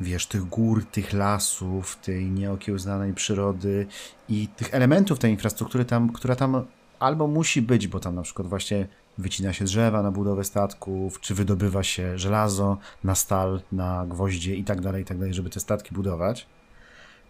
wiesz, 0.00 0.26
tych 0.26 0.44
gór, 0.44 0.84
tych 0.84 1.12
lasów, 1.12 1.96
tej 1.96 2.30
nieokiełznanej 2.30 3.14
przyrody 3.14 3.86
i 4.28 4.48
tych 4.48 4.74
elementów 4.74 5.18
tej 5.18 5.30
infrastruktury, 5.30 5.84
tam, 5.84 6.12
która 6.12 6.36
tam 6.36 6.64
albo 6.98 7.26
musi 7.26 7.62
być, 7.62 7.88
bo 7.88 8.00
tam 8.00 8.14
na 8.14 8.22
przykład 8.22 8.48
właśnie 8.48 8.88
wycina 9.18 9.52
się 9.52 9.64
drzewa 9.64 10.02
na 10.02 10.10
budowę 10.10 10.44
statków, 10.44 11.20
czy 11.20 11.34
wydobywa 11.34 11.82
się 11.82 12.18
żelazo 12.18 12.78
na 13.04 13.14
stal, 13.14 13.60
na 13.72 14.06
gwoździe 14.08 14.54
i 14.54 14.64
tak 14.64 14.80
dalej, 14.80 15.02
i 15.02 15.04
tak 15.04 15.18
dalej, 15.18 15.34
żeby 15.34 15.50
te 15.50 15.60
statki 15.60 15.94
budować 15.94 16.46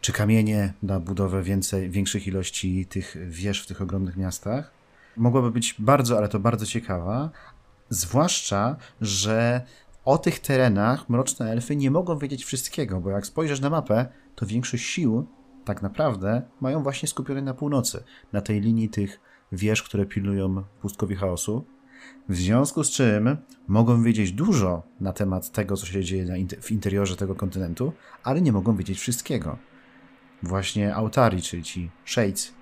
czy 0.03 0.13
kamienie 0.13 0.73
na 0.83 1.01
budowę 1.01 1.43
więcej, 1.43 1.91
większych 1.91 2.27
ilości 2.27 2.87
tych 2.87 3.17
wież 3.29 3.63
w 3.63 3.67
tych 3.67 3.83
ogromnych 3.83 4.17
miastach. 4.17 4.71
Mogłaby 5.17 5.51
być 5.51 5.75
bardzo, 5.79 6.19
ale 6.19 6.29
to 6.29 6.39
bardzo 6.39 6.67
ciekawa, 6.67 7.31
zwłaszcza, 7.89 8.77
że 9.01 9.63
o 10.05 10.19
tych 10.19 10.41
terenach 10.41 11.09
mroczne 11.09 11.51
elfy 11.51 11.77
nie 11.77 11.91
mogą 11.91 12.19
wiedzieć 12.19 12.45
wszystkiego, 12.45 13.01
bo 13.01 13.11
jak 13.11 13.27
spojrzysz 13.27 13.61
na 13.61 13.71
mapę, 13.71 14.07
to 14.35 14.47
większość 14.47 14.85
sił 14.85 15.27
tak 15.65 15.83
naprawdę 15.83 16.43
mają 16.61 16.83
właśnie 16.83 17.09
skupione 17.09 17.43
na 17.43 17.55
północy, 17.55 18.05
na 18.33 18.41
tej 18.41 18.61
linii 18.61 18.89
tych 18.89 19.21
wież, 19.53 19.83
które 19.83 20.07
pilnują 20.07 20.65
pustkowi 20.81 21.17
chaosu. 21.17 21.65
W 22.29 22.37
związku 22.37 22.85
z 22.85 22.91
czym 22.91 23.37
mogą 23.69 24.03
wiedzieć 24.03 24.33
dużo 24.33 24.83
na 25.01 25.13
temat 25.13 25.53
tego, 25.53 25.77
co 25.77 25.87
się 25.87 26.05
dzieje 26.05 26.47
w 26.61 26.71
interiorze 26.71 27.17
tego 27.17 27.35
kontynentu, 27.35 27.93
ale 28.25 28.41
nie 28.41 28.53
mogą 28.53 28.77
wiedzieć 28.77 28.99
wszystkiego 28.99 29.72
właśnie 30.43 30.95
Autari, 30.95 31.43
czyli 31.43 31.63
ci 31.63 31.91
Shades, 32.05 32.53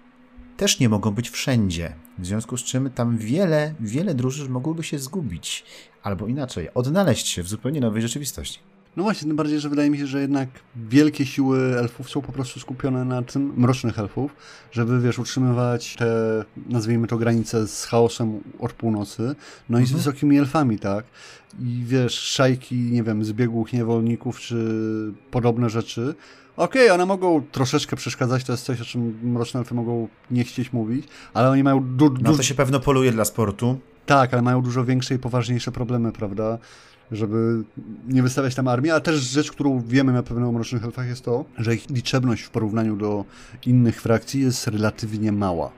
też 0.57 0.81
nie 0.81 0.89
mogą 0.89 1.11
być 1.11 1.31
wszędzie. 1.31 1.95
W 2.19 2.27
związku 2.27 2.57
z 2.57 2.65
czym 2.65 2.91
tam 2.91 3.19
wiele, 3.19 3.75
wiele 3.81 4.15
drużyn 4.15 4.49
mogłoby 4.49 4.83
się 4.83 4.99
zgubić, 4.99 5.65
albo 6.03 6.27
inaczej, 6.27 6.75
odnaleźć 6.75 7.29
się 7.29 7.43
w 7.43 7.49
zupełnie 7.49 7.81
nowej 7.81 8.03
rzeczywistości. 8.03 8.70
No 8.97 9.03
właśnie, 9.03 9.29
tym 9.29 9.37
bardziej, 9.37 9.61
że 9.61 9.69
wydaje 9.69 9.91
mi 9.91 9.99
się, 9.99 10.07
że 10.07 10.21
jednak 10.21 10.49
wielkie 10.77 11.27
siły 11.27 11.79
elfów 11.79 12.11
są 12.11 12.21
po 12.21 12.33
prostu 12.33 12.61
skupione 12.61 13.05
na 13.05 13.23
tym, 13.23 13.53
mrocznych 13.57 13.99
elfów, 13.99 14.37
żeby, 14.73 15.01
wiesz, 15.01 15.19
utrzymywać 15.19 15.97
te, 15.97 16.45
nazwijmy 16.69 17.07
to, 17.07 17.17
granice 17.17 17.69
z 17.69 17.85
chaosem 17.85 18.41
od 18.59 18.73
północy, 18.73 19.35
no 19.69 19.79
i 19.79 19.83
z 19.83 19.91
mhm. 19.91 19.99
wysokimi 19.99 20.39
elfami, 20.39 20.79
tak? 20.79 21.05
I 21.61 21.83
wiesz, 21.87 22.15
szajki, 22.15 22.75
nie 22.75 23.03
wiem, 23.03 23.25
zbiegłych 23.25 23.73
niewolników, 23.73 24.41
czy 24.41 24.57
podobne 25.31 25.71
rzeczy, 25.71 26.15
Okej, 26.57 26.83
okay, 26.83 26.95
one 26.95 27.07
mogą 27.07 27.43
troszeczkę 27.53 27.97
przeszkadzać, 27.97 28.45
to 28.45 28.53
jest 28.53 28.65
coś, 28.65 28.81
o 28.81 28.85
czym 28.85 29.19
mroczne 29.23 29.61
elfy 29.61 29.75
mogą 29.75 30.09
nie 30.31 30.45
chcieć 30.45 30.73
mówić, 30.73 31.09
ale 31.35 31.51
oni 31.51 31.63
mają 31.63 31.97
dużo... 31.97 32.11
Du- 32.11 32.23
no 32.23 32.37
to 32.37 32.43
się 32.43 32.55
pewno 32.55 32.81
poluje 32.81 33.13
dla 33.13 33.25
sportu. 33.25 33.79
Tak, 34.07 34.33
ale 34.33 34.43
mają 34.43 34.63
dużo 34.63 34.85
większe 34.85 35.15
i 35.15 35.19
poważniejsze 35.19 35.73
problemy, 35.73 36.13
prawda? 36.13 36.59
Żeby 37.13 37.65
nie 38.09 38.23
wystawiać 38.23 38.55
tam 38.55 38.69
armii, 38.69 38.91
a 38.91 39.01
też 39.01 39.21
rzecz, 39.21 39.51
którą 39.51 39.83
wiemy 39.83 40.13
na 40.13 40.23
pewno 40.23 40.49
o 40.49 40.53
mrocznych 40.53 40.85
elfach 40.85 41.07
jest 41.07 41.25
to, 41.25 41.45
że 41.59 41.75
ich 41.75 41.91
liczebność 41.91 42.43
w 42.43 42.51
porównaniu 42.51 42.97
do 42.97 43.25
innych 43.67 44.01
frakcji 44.01 44.43
jest 44.43 44.67
relatywnie 44.67 45.33
mała. 45.33 45.71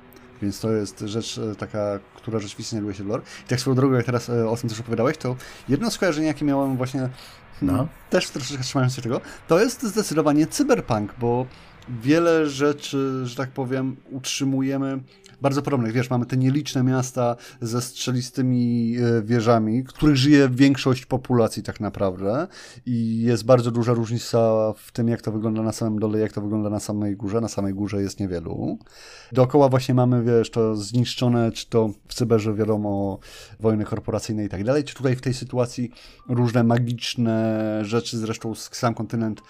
Więc 0.43 0.61
to 0.61 0.73
jest 0.73 1.01
rzecz 1.01 1.39
e, 1.39 1.55
taka, 1.55 1.99
która 2.17 2.39
rzeczywiście 2.39 2.71
znajduje 2.71 2.95
się 2.95 3.05
w 3.05 3.07
lore. 3.07 3.23
I 3.47 3.49
tak 3.49 3.61
swoją 3.61 3.77
drogą, 3.77 3.95
jak 3.95 4.07
teraz 4.07 4.29
e, 4.29 4.49
o 4.49 4.57
tym 4.57 4.71
też 4.71 4.81
opowiadałeś, 4.81 5.17
to 5.17 5.37
jedno 5.69 5.91
skojarzenie, 5.91 6.27
jakie 6.27 6.45
miałem 6.45 6.77
właśnie 6.77 7.09
no. 7.63 7.89
też 8.11 8.31
troszeczkę 8.31 8.65
trzymając 8.65 8.95
się 8.95 9.03
tego, 9.03 9.21
to 9.49 9.61
jest 9.61 9.83
zdecydowanie 9.83 10.47
cyberpunk, 10.47 11.15
bo 11.19 11.47
wiele 11.89 12.49
rzeczy, 12.49 13.27
że 13.27 13.37
tak 13.37 13.51
powiem, 13.51 13.97
utrzymujemy 14.11 15.01
bardzo 15.43 15.63
podobnych. 15.63 15.93
Wiesz, 15.93 16.11
mamy 16.11 16.27
te 16.27 16.37
nieliczne 16.37 16.83
miasta 16.83 17.37
ze 17.61 17.83
strzelistymi 17.83 18.97
e, 18.97 19.23
wieżami, 19.23 19.85
których 19.85 20.17
żyje 20.17 20.49
większość 20.49 21.07
populacji 21.07 21.63
tak 21.63 21.81
naprawdę 21.81 22.47
i 22.87 23.23
jest 23.23 23.45
bardzo 23.45 23.71
duża 23.71 23.93
różnica 23.93 24.39
w 24.77 24.93
tym, 24.93 25.09
jak 25.09 25.23
to 25.23 25.33
wygląda 25.33 25.63
na 25.63 25.73
samym 25.73 25.99
dole, 25.99 26.19
jak 26.19 26.33
to 26.33 26.41
wygląda 26.41 26.71
na 26.71 26.81
samej 26.81 27.17
górze. 27.17 27.41
Na 27.41 27.49
samej 27.49 27.75
górze 27.75 28.03
jest 28.03 28.21
niewielu. 28.21 28.79
Dookoła 29.33 29.69
właśnie 29.69 29.95
mamy, 29.95 30.23
wiesz, 30.25 30.51
to 30.51 30.77
zniszczone, 30.77 31.53
czy 31.53 31.69
to 31.69 31.91
w 32.09 32.15
cyberze 32.15 32.55
wiadomo, 32.55 33.19
wojny 33.61 33.85
korporacyjne 33.85 34.45
i 34.45 34.49
tak 34.49 34.65
dalej, 34.65 34.85
czy 34.85 34.95
tutaj 34.95 35.17
w 35.17 35.21
tej 35.21 35.35
sytuacji 35.35 35.91
różne 36.29 36.65
magiczne 36.65 37.79
rzeczy, 37.85 38.19
zresztą 38.19 38.55
sam 38.55 38.95
kontynent 38.95 39.43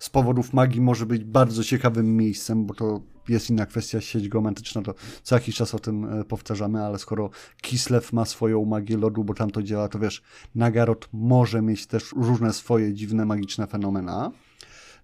z 0.00 0.10
powodów 0.10 0.52
magii 0.52 0.80
może 0.80 1.06
być 1.06 1.24
bardzo 1.24 1.64
ciekawym 1.64 2.16
miejscem, 2.16 2.66
bo 2.66 2.74
to 2.74 3.00
jest 3.28 3.50
inna 3.50 3.66
kwestia, 3.66 4.00
sieć 4.00 4.28
geometryczna, 4.28 4.82
to 4.82 4.94
co 5.22 5.34
jakiś 5.34 5.56
czas 5.56 5.74
o 5.74 5.78
tym 5.78 6.04
e, 6.04 6.24
powtarzamy, 6.24 6.84
ale 6.84 6.98
skoro 6.98 7.30
Kislev 7.62 8.06
ma 8.12 8.24
swoją 8.24 8.64
magię 8.64 8.96
lodu, 8.96 9.24
bo 9.24 9.34
tam 9.34 9.50
to 9.50 9.62
działa, 9.62 9.88
to 9.88 9.98
wiesz, 9.98 10.22
Nagarot 10.54 11.08
może 11.12 11.62
mieć 11.62 11.86
też 11.86 12.12
różne 12.16 12.52
swoje 12.52 12.94
dziwne, 12.94 13.26
magiczne 13.26 13.66
fenomena. 13.66 14.30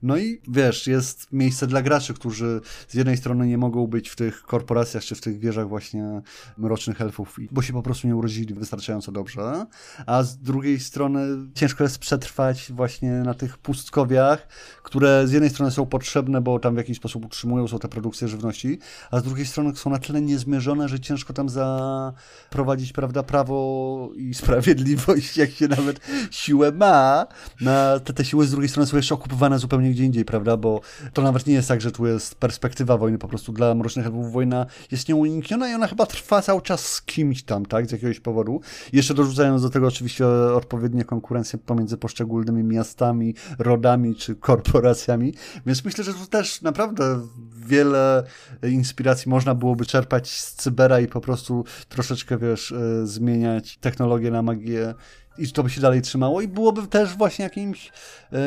No 0.06 0.16
i 0.16 0.40
wiesz, 0.48 0.86
jest 0.86 1.32
miejsce 1.32 1.66
dla 1.66 1.82
graczy, 1.82 2.14
którzy 2.14 2.60
z 2.88 2.94
jednej 2.94 3.16
strony 3.16 3.46
nie 3.46 3.58
mogą 3.58 3.86
być 3.86 4.08
w 4.08 4.16
tych 4.16 4.42
korporacjach 4.42 5.04
czy 5.04 5.14
w 5.14 5.20
tych 5.20 5.38
wieżach 5.38 5.68
właśnie 5.68 6.22
mrocznych 6.58 7.00
elfów, 7.00 7.36
bo 7.50 7.62
się 7.62 7.72
po 7.72 7.82
prostu 7.82 8.06
nie 8.08 8.16
urodzili 8.16 8.54
wystarczająco 8.54 9.12
dobrze, 9.12 9.66
a 10.06 10.22
z 10.22 10.38
drugiej 10.38 10.80
strony 10.80 11.20
ciężko 11.54 11.84
jest 11.84 11.98
przetrwać 11.98 12.72
właśnie 12.72 13.10
na 13.10 13.34
tych 13.34 13.58
pustkowiach, 13.58 14.48
które 14.82 15.28
z 15.28 15.32
jednej 15.32 15.50
strony 15.50 15.70
są 15.70 15.86
potrzebne, 15.86 16.40
bo 16.40 16.58
tam 16.58 16.74
w 16.74 16.78
jakiś 16.78 16.96
sposób 16.96 17.24
utrzymują 17.24 17.68
są 17.68 17.78
te 17.78 17.88
produkcje 17.88 18.28
żywności, 18.28 18.78
a 19.10 19.20
z 19.20 19.22
drugiej 19.22 19.46
strony 19.46 19.76
są 19.76 19.90
na 19.90 19.98
tyle 19.98 20.20
niezmierzone, 20.20 20.88
że 20.88 21.00
ciężko 21.00 21.32
tam 21.32 21.48
zaprowadzić, 21.48 22.92
prawda, 22.92 23.22
prawo 23.22 24.10
i 24.16 24.34
sprawiedliwość, 24.34 25.36
jak 25.42 25.50
się 25.50 25.68
nawet 25.68 26.00
siłę 26.30 26.72
ma. 26.72 27.26
Na 27.60 28.00
te, 28.00 28.12
te 28.12 28.24
siły 28.24 28.46
z 28.46 28.50
drugiej 28.50 28.68
strony 28.68 28.86
są 28.86 28.96
jeszcze 28.96 29.14
okupowane 29.14 29.58
zupełnie 29.58 29.95
gdzie 29.96 30.04
indziej, 30.04 30.24
prawda? 30.24 30.56
Bo 30.56 30.80
to 31.12 31.22
nawet 31.22 31.46
nie 31.46 31.54
jest 31.54 31.68
tak, 31.68 31.80
że 31.80 31.92
tu 31.92 32.06
jest 32.06 32.34
perspektywa 32.34 32.96
wojny, 32.96 33.18
po 33.18 33.28
prostu 33.28 33.52
dla 33.52 33.74
Mrocznych 33.74 34.06
Elfów 34.06 34.32
wojna 34.32 34.66
jest 34.90 35.08
nieunikniona 35.08 35.70
i 35.70 35.74
ona 35.74 35.86
chyba 35.86 36.06
trwa 36.06 36.42
cały 36.42 36.62
czas 36.62 36.86
z 36.86 37.02
kimś 37.02 37.42
tam, 37.42 37.66
tak? 37.66 37.86
Z 37.86 37.92
jakiegoś 37.92 38.20
powodu. 38.20 38.60
Jeszcze 38.92 39.14
dorzucając 39.14 39.62
do 39.62 39.70
tego 39.70 39.86
oczywiście 39.86 40.26
odpowiednie 40.28 41.04
konkurencje 41.04 41.58
pomiędzy 41.58 41.96
poszczególnymi 41.96 42.64
miastami, 42.64 43.34
rodami 43.58 44.14
czy 44.14 44.34
korporacjami, 44.34 45.34
więc 45.66 45.84
myślę, 45.84 46.04
że 46.04 46.14
tu 46.14 46.26
też 46.26 46.62
naprawdę 46.62 47.20
wiele 47.66 48.24
inspiracji 48.62 49.28
można 49.28 49.54
byłoby 49.54 49.86
czerpać 49.86 50.30
z 50.30 50.54
cybera 50.54 51.00
i 51.00 51.06
po 51.06 51.20
prostu 51.20 51.64
troszeczkę, 51.88 52.38
wiesz, 52.38 52.72
e, 52.72 53.06
zmieniać 53.06 53.76
technologię 53.76 54.30
na 54.30 54.42
magię 54.42 54.94
i 55.38 55.52
to 55.52 55.62
by 55.62 55.70
się 55.70 55.80
dalej 55.80 56.02
trzymało 56.02 56.40
i 56.40 56.48
byłoby 56.48 56.86
też 56.86 57.16
właśnie 57.16 57.42
jakimś 57.42 57.92
e, 58.32 58.38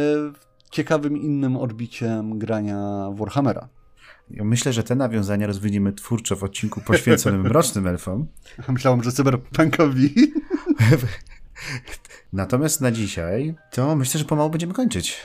ciekawym 0.72 1.18
innym 1.18 1.58
odbiciem 1.58 2.40
grania 2.40 3.10
Warhammera. 3.14 3.70
Ja 4.30 4.44
myślę, 4.44 4.74
że 4.74 4.84
te 4.84 4.96
nawiązania 4.96 5.48
rozwiniemy 5.48 5.94
twórczo 5.94 6.36
w 6.36 6.44
odcinku 6.44 6.82
poświęconym 6.82 7.42
Mrocznym 7.48 7.88
Elfom. 7.88 8.28
Myślałem, 8.68 9.04
że 9.04 9.12
cyberpunkowi. 9.12 10.14
Natomiast 12.34 12.82
na 12.82 12.92
dzisiaj 12.92 13.56
to 13.72 13.96
myślę, 13.96 14.20
że 14.20 14.26
pomału 14.26 14.50
będziemy 14.50 14.74
kończyć. 14.74 15.18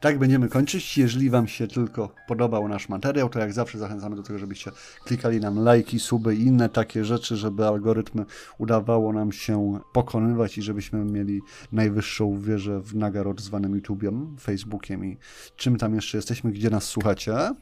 Tak 0.00 0.18
będziemy 0.18 0.48
kończyć. 0.48 0.98
Jeżeli 0.98 1.30
Wam 1.30 1.48
się 1.48 1.68
tylko 1.68 2.14
podobał 2.28 2.68
nasz 2.68 2.88
materiał, 2.88 3.28
to 3.28 3.38
jak 3.38 3.52
zawsze 3.52 3.78
zachęcamy 3.78 4.16
do 4.16 4.22
tego, 4.22 4.38
żebyście 4.38 4.70
klikali 5.04 5.40
nam 5.40 5.58
lajki, 5.58 5.98
suby 5.98 6.36
i 6.36 6.42
inne 6.42 6.68
takie 6.68 7.04
rzeczy, 7.04 7.36
żeby 7.36 7.66
algorytmy 7.66 8.24
udawało 8.58 9.12
nam 9.12 9.32
się 9.32 9.80
pokonywać 9.92 10.58
i 10.58 10.62
żebyśmy 10.62 11.04
mieli 11.04 11.40
najwyższą 11.72 12.40
wieżę 12.40 12.80
w 12.80 12.96
nagarod 12.96 13.40
zwanym 13.40 13.80
YouTube'em, 13.80 14.40
Facebookiem 14.40 15.04
i 15.04 15.16
czym 15.56 15.76
tam 15.76 15.94
jeszcze 15.94 16.18
jesteśmy, 16.18 16.52
gdzie 16.52 16.70
nas 16.70 16.84
słuchacie. 16.84 17.54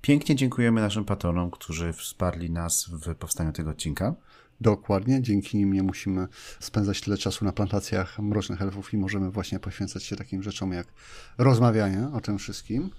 Pięknie 0.00 0.36
dziękujemy 0.36 0.80
naszym 0.80 1.04
patronom, 1.04 1.50
którzy 1.50 1.92
wsparli 1.92 2.50
nas 2.50 2.86
w 2.92 3.14
powstaniu 3.14 3.52
tego 3.52 3.70
odcinka. 3.70 4.14
Dokładnie, 4.62 5.22
dzięki 5.22 5.56
nim 5.56 5.72
nie 5.72 5.82
musimy 5.82 6.28
spędzać 6.60 7.00
tyle 7.00 7.18
czasu 7.18 7.44
na 7.44 7.52
plantacjach 7.52 8.18
mrocznych 8.18 8.62
elfów 8.62 8.94
i 8.94 8.96
możemy 8.96 9.30
właśnie 9.30 9.58
poświęcać 9.60 10.04
się 10.04 10.16
takim 10.16 10.42
rzeczom 10.42 10.72
jak 10.72 10.86
rozmawianie 11.38 12.08
o 12.12 12.20
tym 12.20 12.38
wszystkim. 12.38 12.90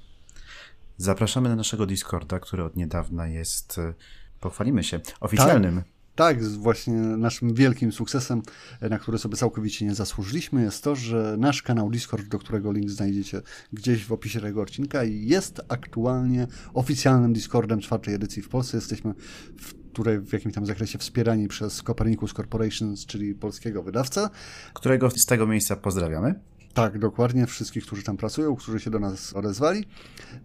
Zapraszamy 0.97 1.49
na 1.49 1.55
naszego 1.55 1.85
Discorda, 1.85 2.39
który 2.39 2.63
od 2.63 2.75
niedawna 2.75 3.27
jest, 3.27 3.77
e, 3.77 3.93
pochwalimy 4.39 4.83
się, 4.83 4.99
oficjalnym. 5.19 5.75
Tak. 5.75 5.92
Tak, 6.15 6.43
właśnie 6.43 6.93
naszym 6.93 7.53
wielkim 7.53 7.91
sukcesem, 7.91 8.41
na 8.81 8.99
który 8.99 9.17
sobie 9.17 9.37
całkowicie 9.37 9.85
nie 9.85 9.95
zasłużyliśmy, 9.95 10.63
jest 10.63 10.83
to, 10.83 10.95
że 10.95 11.35
nasz 11.39 11.61
kanał 11.61 11.89
Discord, 11.89 12.27
do 12.27 12.39
którego 12.39 12.71
link 12.71 12.89
znajdziecie 12.89 13.41
gdzieś 13.73 14.05
w 14.05 14.11
opisie 14.11 14.41
tego 14.41 14.61
odcinka, 14.61 15.03
jest 15.03 15.61
aktualnie 15.67 16.47
oficjalnym 16.73 17.33
Discordem 17.33 17.79
czwartej 17.79 18.13
edycji 18.13 18.41
w 18.41 18.49
Polsce. 18.49 18.77
Jesteśmy 18.77 19.13
w 19.57 19.73
której 19.93 20.19
w 20.19 20.33
jakimś 20.33 20.53
tam 20.53 20.65
zakresie 20.65 20.97
wspierani 20.97 21.47
przez 21.47 21.81
Copernicus 21.81 22.33
Corporations, 22.33 23.05
czyli 23.05 23.35
polskiego 23.35 23.83
wydawcę. 23.83 24.29
Którego 24.73 25.09
z 25.09 25.25
tego 25.25 25.47
miejsca 25.47 25.75
pozdrawiamy. 25.75 26.35
Tak, 26.73 26.99
dokładnie. 26.99 27.45
Wszystkich, 27.47 27.85
którzy 27.85 28.03
tam 28.03 28.17
pracują, 28.17 28.55
którzy 28.55 28.79
się 28.79 28.89
do 28.89 28.99
nas 28.99 29.33
odezwali. 29.33 29.85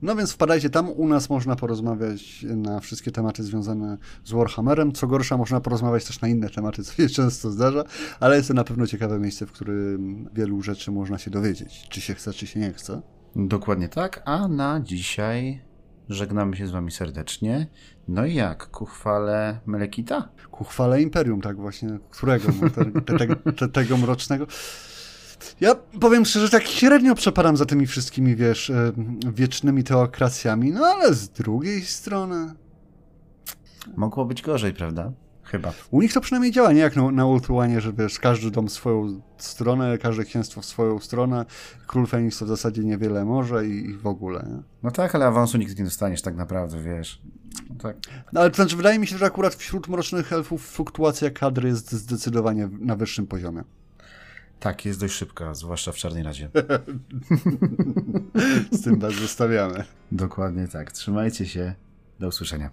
No 0.02 0.16
więc 0.16 0.32
wpadajcie 0.32 0.70
tam. 0.70 0.90
U 0.90 1.08
nas 1.08 1.30
można 1.30 1.56
porozmawiać 1.56 2.42
na 2.42 2.80
wszystkie 2.80 3.10
tematy 3.10 3.42
związane 3.42 3.98
z 4.24 4.32
Warhammerem. 4.32 4.92
Co 4.92 5.06
gorsza, 5.06 5.36
można 5.36 5.60
porozmawiać 5.60 6.04
też 6.04 6.20
na 6.20 6.28
inne 6.28 6.50
tematy, 6.50 6.84
co 6.84 6.92
się 6.92 7.08
często 7.18 7.50
zdarza, 7.50 7.84
ale 8.20 8.36
jest 8.36 8.48
to 8.48 8.54
na 8.54 8.64
pewno 8.64 8.86
ciekawe 8.86 9.18
miejsce, 9.18 9.46
w 9.46 9.52
którym 9.52 10.28
wielu 10.34 10.62
rzeczy 10.62 10.90
można 10.90 11.18
się 11.18 11.30
dowiedzieć. 11.30 11.86
Czy 11.90 12.00
się 12.00 12.14
chce, 12.14 12.32
czy 12.32 12.46
się 12.46 12.60
nie 12.60 12.72
chce. 12.72 13.02
Dokładnie 13.36 13.88
tak. 13.88 14.22
A 14.24 14.48
na 14.48 14.80
dzisiaj 14.80 15.62
żegnamy 16.08 16.56
się 16.56 16.66
z 16.66 16.70
wami 16.70 16.90
serdecznie. 16.90 17.66
No 18.08 18.26
i 18.26 18.34
jak? 18.34 18.70
Ku 18.70 18.84
chwale 18.84 19.60
Melekita? 19.66 20.28
Ku 20.50 20.64
chwale 20.64 21.02
Imperium, 21.02 21.40
tak 21.40 21.56
właśnie. 21.56 21.98
Którego? 22.10 22.52
Te, 22.74 23.02
te, 23.18 23.52
te, 23.52 23.68
tego 23.68 23.96
mrocznego. 23.96 24.46
Ja 25.60 25.74
powiem 26.00 26.24
szczerze, 26.24 26.50
tak 26.50 26.62
średnio 26.62 27.14
przeparam 27.14 27.56
za 27.56 27.66
tymi 27.66 27.86
wszystkimi, 27.86 28.36
wiesz, 28.36 28.70
e, 28.70 28.92
wiecznymi 29.32 29.84
teokracjami, 29.84 30.72
no 30.72 30.86
ale 30.86 31.14
z 31.14 31.28
drugiej 31.28 31.82
strony... 31.82 32.54
Mogło 33.96 34.24
być 34.24 34.42
gorzej, 34.42 34.74
prawda? 34.74 35.12
Chyba. 35.50 35.72
U 35.90 36.02
nich 36.02 36.12
to 36.12 36.20
przynajmniej 36.20 36.52
działa, 36.52 36.72
nie 36.72 36.80
jak 36.80 36.96
na, 36.96 37.10
na 37.10 37.26
Ultuanie, 37.26 37.80
że 37.80 37.92
wiesz, 37.92 38.18
każdy 38.18 38.50
dom 38.50 38.68
swoją 38.68 39.20
stronę, 39.38 39.98
każde 39.98 40.24
księstwo 40.24 40.60
w 40.60 40.64
swoją 40.64 40.98
stronę, 40.98 41.44
król 41.86 42.06
Feniks 42.06 42.38
to 42.38 42.44
w 42.44 42.48
zasadzie 42.48 42.84
niewiele 42.84 43.24
może 43.24 43.66
i, 43.66 43.90
i 43.90 43.94
w 43.94 44.06
ogóle. 44.06 44.46
Nie? 44.48 44.62
No 44.82 44.90
tak, 44.90 45.14
ale 45.14 45.26
awansu 45.26 45.58
nigdy 45.58 45.74
nie 45.74 45.84
dostaniesz 45.84 46.22
tak 46.22 46.36
naprawdę, 46.36 46.82
wiesz. 46.82 47.22
No 47.70 47.74
tak. 47.76 47.96
No, 48.32 48.40
ale 48.40 48.50
to 48.50 48.56
znaczy, 48.56 48.76
wydaje 48.76 48.98
mi 48.98 49.06
się, 49.06 49.18
że 49.18 49.26
akurat 49.26 49.54
wśród 49.54 49.88
mrocznych 49.88 50.32
elfów 50.32 50.68
fluktuacja 50.68 51.30
kadry 51.30 51.68
jest 51.68 51.92
zdecydowanie 51.92 52.68
na 52.80 52.96
wyższym 52.96 53.26
poziomie. 53.26 53.64
Tak, 54.60 54.84
jest 54.84 55.00
dość 55.00 55.14
szybka, 55.14 55.54
zwłaszcza 55.54 55.92
w 55.92 55.96
Czarnej 55.96 56.22
Radzie. 56.22 56.50
Z 58.72 58.82
tym 58.82 58.98
was 58.98 59.14
zostawiamy. 59.14 59.84
Dokładnie 60.12 60.68
tak. 60.68 60.92
Trzymajcie 60.92 61.46
się. 61.46 61.74
Do 62.20 62.28
usłyszenia. 62.28 62.70